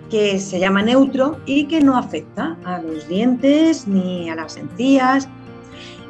que 0.09 0.39
se 0.39 0.59
llama 0.59 0.81
neutro 0.81 1.37
y 1.45 1.65
que 1.65 1.79
no 1.79 1.95
afecta 1.95 2.57
a 2.65 2.81
los 2.81 3.07
dientes 3.07 3.87
ni 3.87 4.31
a 4.31 4.35
las 4.35 4.57
encías 4.57 5.29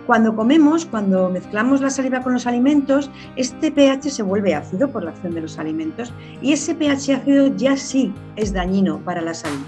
Cuando 0.08 0.34
comemos, 0.34 0.86
cuando 0.86 1.30
mezclamos 1.30 1.82
la 1.82 1.90
saliva 1.90 2.22
con 2.22 2.34
los 2.34 2.48
alimentos, 2.48 3.12
este 3.36 3.70
pH 3.70 4.12
se 4.12 4.24
vuelve 4.24 4.56
ácido 4.56 4.90
por 4.90 5.04
la 5.04 5.12
acción 5.12 5.34
de 5.34 5.42
los 5.42 5.60
alimentos 5.60 6.14
y 6.42 6.54
ese 6.54 6.74
pH 6.74 7.16
ácido 7.16 7.48
ya 7.58 7.76
sí 7.76 8.14
es 8.38 8.54
dañino 8.54 9.00
para 9.00 9.22
la 9.22 9.34
salud 9.34 9.66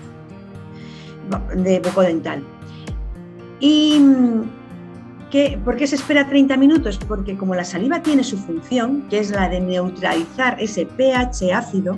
de 1.56 1.80
bucodental. 1.82 2.42
¿Y 3.60 4.00
qué, 5.36 5.60
por 5.66 5.76
qué 5.76 5.86
se 5.86 5.98
espera 5.98 6.30
30 6.30 6.56
minutos? 6.56 6.98
Porque 6.98 7.36
como 7.36 7.56
la 7.56 7.66
saliva 7.66 8.02
tiene 8.02 8.24
su 8.24 8.38
función, 8.38 9.06
que 9.10 9.20
es 9.20 9.32
la 9.32 9.50
de 9.50 9.60
neutralizar 9.60 10.56
ese 10.62 10.86
pH 10.86 11.54
ácido, 11.54 11.98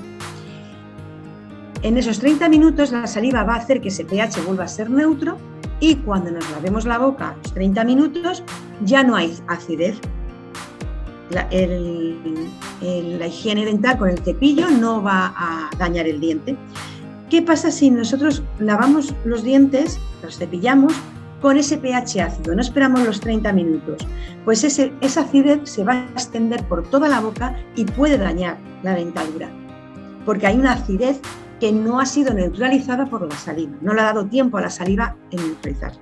en 1.83 1.97
esos 1.97 2.17
30 2.17 2.49
minutos 2.49 2.91
la 2.91 3.05
saliva 3.05 3.43
va 3.43 3.53
a 3.53 3.57
hacer 3.57 3.79
que 3.79 3.89
ese 3.89 4.05
pH 4.05 4.41
vuelva 4.43 4.63
a 4.63 4.67
ser 4.67 4.89
neutro 4.89 5.37
y 5.79 5.97
cuando 5.97 6.31
nos 6.31 6.49
lavemos 6.49 6.85
la 6.85 6.97
boca 6.97 7.35
los 7.43 7.53
30 7.53 7.83
minutos 7.83 8.41
ya 8.83 9.03
no 9.03 9.15
hay 9.15 9.37
acidez. 9.47 9.99
La, 11.29 11.47
la 11.51 13.27
higiene 13.27 13.65
dental 13.65 13.99
con 13.99 14.09
el 14.09 14.17
cepillo 14.17 14.71
no 14.71 15.03
va 15.03 15.31
a 15.37 15.69
dañar 15.77 16.07
el 16.07 16.19
diente. 16.19 16.57
¿Qué 17.29 17.43
pasa 17.43 17.69
si 17.69 17.91
nosotros 17.91 18.41
lavamos 18.57 19.13
los 19.25 19.43
dientes, 19.43 19.99
los 20.23 20.39
cepillamos 20.39 20.93
con 21.41 21.57
ese 21.57 21.77
pH 21.77 22.21
ácido, 22.21 22.55
no 22.55 22.61
esperamos 22.61 23.05
los 23.05 23.19
30 23.19 23.51
minutos? 23.53 24.07
Pues 24.45 24.63
ese, 24.63 24.93
esa 25.01 25.21
acidez 25.21 25.69
se 25.69 25.83
va 25.83 25.93
a 25.93 26.03
extender 26.11 26.63
por 26.67 26.89
toda 26.89 27.07
la 27.07 27.19
boca 27.19 27.55
y 27.75 27.85
puede 27.85 28.17
dañar 28.17 28.57
la 28.83 28.95
dentadura, 28.95 29.49
porque 30.25 30.47
hay 30.47 30.57
una 30.57 30.73
acidez 30.73 31.19
que 31.59 31.71
no 31.71 31.99
ha 31.99 32.05
sido 32.05 32.33
neutralizada 32.33 33.05
por 33.05 33.27
la 33.27 33.35
saliva, 33.35 33.73
no 33.81 33.93
le 33.93 34.01
ha 34.01 34.05
dado 34.05 34.25
tiempo 34.25 34.57
a 34.57 34.61
la 34.61 34.69
saliva 34.69 35.15
en 35.31 35.39
neutralizar. 35.39 35.93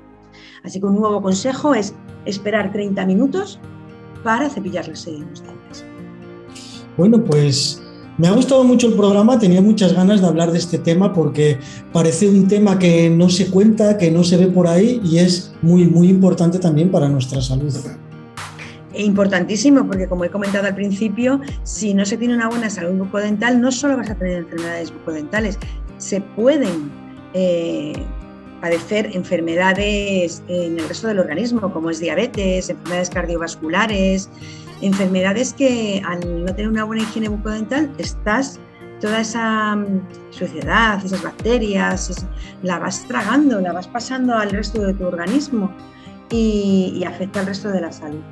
Así 0.63 0.80
que 0.80 0.86
un 0.86 0.95
nuevo 0.95 1.21
consejo 1.21 1.76
es 1.76 1.93
esperar 2.26 2.71
30 2.71 3.06
minutos 3.06 3.60
para 4.24 4.50
cepillar 4.50 4.88
los 4.88 5.06
dientes. 5.06 5.43
Bueno, 6.98 7.24
pues 7.24 7.85
me 8.17 8.28
ha 8.28 8.32
gustado 8.32 8.63
mucho 8.63 8.88
el 8.88 8.93
programa, 8.93 9.38
tenía 9.39 9.62
muchas 9.62 9.93
ganas 9.93 10.21
de 10.21 10.28
hablar 10.28 10.51
de 10.51 10.58
este 10.58 10.78
tema 10.78 11.13
porque 11.13 11.60
parece 11.91 12.30
un 12.30 12.47
tema 12.47 12.80
que 12.80 13.10
no 13.10 13.30
se 13.30 13.49
cuenta, 13.49 13.97
que 13.97 14.12
no 14.12 14.23
se 14.23 14.38
ve 14.38 14.47
por 14.47 14.67
ahí 14.67 15.01
y 15.04 15.17
es 15.17 15.54
muy, 15.62 15.86
muy 15.86 16.10
importante 16.10 16.60
también 16.60 16.89
para 16.91 17.10
nuestra 17.10 17.41
salud. 17.41 17.73
Importantísimo, 18.93 19.86
porque 19.86 20.08
como 20.08 20.23
he 20.23 20.30
comentado 20.30 20.67
al 20.67 20.75
principio, 20.75 21.41
si 21.63 21.93
no 21.93 22.06
se 22.06 22.15
tiene 22.15 22.36
una 22.36 22.47
buena 22.47 22.69
salud 22.69 22.97
bucodental, 22.97 23.60
no 23.60 23.71
solo 23.71 23.97
vas 23.97 24.10
a 24.10 24.15
tener 24.15 24.38
enfermedades 24.38 24.93
bucodentales, 24.93 25.60
se 25.97 26.21
pueden 26.21 26.91
eh, 27.34 27.93
padecer 28.65 29.12
enfermedades 29.13 30.41
en 30.47 30.80
el 30.80 30.89
resto 30.89 31.08
del 31.08 31.19
organismo, 31.19 31.71
como 31.71 31.91
es 31.91 31.99
diabetes, 31.99 32.67
enfermedades 32.71 33.12
cardiovasculares, 33.12 34.28
enfermedades 34.82 35.54
que 35.54 36.01
al 36.04 36.19
no 36.43 36.47
tener 36.47 36.69
una 36.69 36.84
buena 36.84 37.04
higiene 37.04 37.30
bucodental, 37.30 37.91
estás 37.99 38.60
toda 38.99 39.21
esa 39.21 39.75
mm, 39.75 40.01
suciedad, 40.32 40.99
esas 41.06 41.21
bacterias, 41.21 42.25
la 42.63 42.80
vas 42.80 43.08
tragando, 43.08 43.62
la 43.62 43.71
vas 43.71 43.88
pasando 43.88 44.34
al 44.34 44.49
resto 44.49 44.82
de 44.82 44.95
tu 44.95 45.06
organismo 45.06 45.71
y 46.32 47.04
afecta 47.06 47.41
al 47.41 47.45
resto 47.45 47.69
de 47.69 47.82
la 47.82 47.91
salud. 47.91 48.23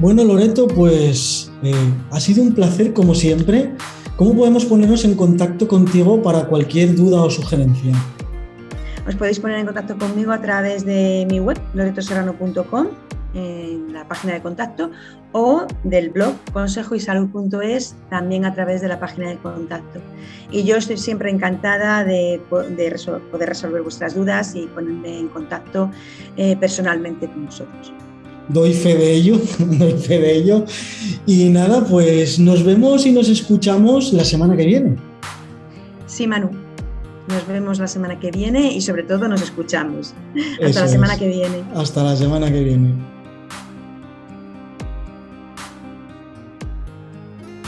Bueno, 0.00 0.24
Loreto, 0.24 0.66
pues 0.66 1.52
eh, 1.62 1.72
ha 2.10 2.18
sido 2.18 2.42
un 2.42 2.54
placer 2.54 2.92
como 2.92 3.14
siempre. 3.14 3.72
¿Cómo 4.16 4.34
podemos 4.34 4.64
ponernos 4.64 5.04
en 5.04 5.14
contacto 5.14 5.68
contigo 5.68 6.20
para 6.22 6.46
cualquier 6.46 6.96
duda 6.96 7.22
o 7.22 7.30
sugerencia? 7.30 7.94
Os 9.10 9.16
podéis 9.16 9.40
poner 9.40 9.58
en 9.58 9.66
contacto 9.66 9.98
conmigo 9.98 10.30
a 10.30 10.40
través 10.40 10.84
de 10.84 11.26
mi 11.28 11.40
web, 11.40 11.58
loretoserrano.com, 11.74 12.86
en 13.34 13.92
la 13.92 14.06
página 14.06 14.34
de 14.34 14.40
contacto, 14.40 14.92
o 15.32 15.66
del 15.82 16.10
blog 16.10 16.34
consejoysalud.es, 16.52 17.96
también 18.08 18.44
a 18.44 18.54
través 18.54 18.80
de 18.82 18.86
la 18.86 19.00
página 19.00 19.30
de 19.30 19.36
contacto. 19.38 19.98
Y 20.52 20.62
yo 20.62 20.76
estoy 20.76 20.96
siempre 20.96 21.28
encantada 21.28 22.04
de, 22.04 22.40
poder 22.48 23.48
resolver 23.48 23.82
vuestras 23.82 24.14
dudas 24.14 24.54
y 24.54 24.68
ponerme 24.68 25.18
en 25.18 25.26
contacto 25.26 25.90
eh, 26.36 26.56
personalmente 26.56 27.26
con 27.26 27.46
vosotros 27.46 27.92
doy 28.48 28.72
fe 28.72 28.96
de 28.96 29.12
ello, 29.12 29.40
doy 29.58 29.92
fe 29.92 30.18
de 30.18 30.36
ello. 30.36 30.64
Y 31.26 31.48
nada, 31.50 31.84
pues 31.84 32.38
nos 32.40 32.64
vemos 32.64 33.06
y 33.06 33.12
nos 33.12 33.28
escuchamos 33.28 34.12
la 34.12 34.24
semana 34.24 34.56
que 34.56 34.66
viene. 34.66 34.96
Sí, 36.06 36.26
Manu. 36.26 36.69
Nos 37.32 37.46
vemos 37.46 37.78
la 37.78 37.86
semana 37.86 38.18
que 38.18 38.30
viene 38.30 38.72
y 38.72 38.80
sobre 38.80 39.04
todo 39.04 39.28
nos 39.28 39.42
escuchamos. 39.42 40.14
Hasta 40.64 40.80
la 40.80 40.88
semana 40.88 41.16
que 41.16 41.28
viene. 41.28 41.62
Hasta 41.74 42.02
la 42.02 42.16
semana 42.16 42.50
que 42.50 42.64
viene. 42.64 42.92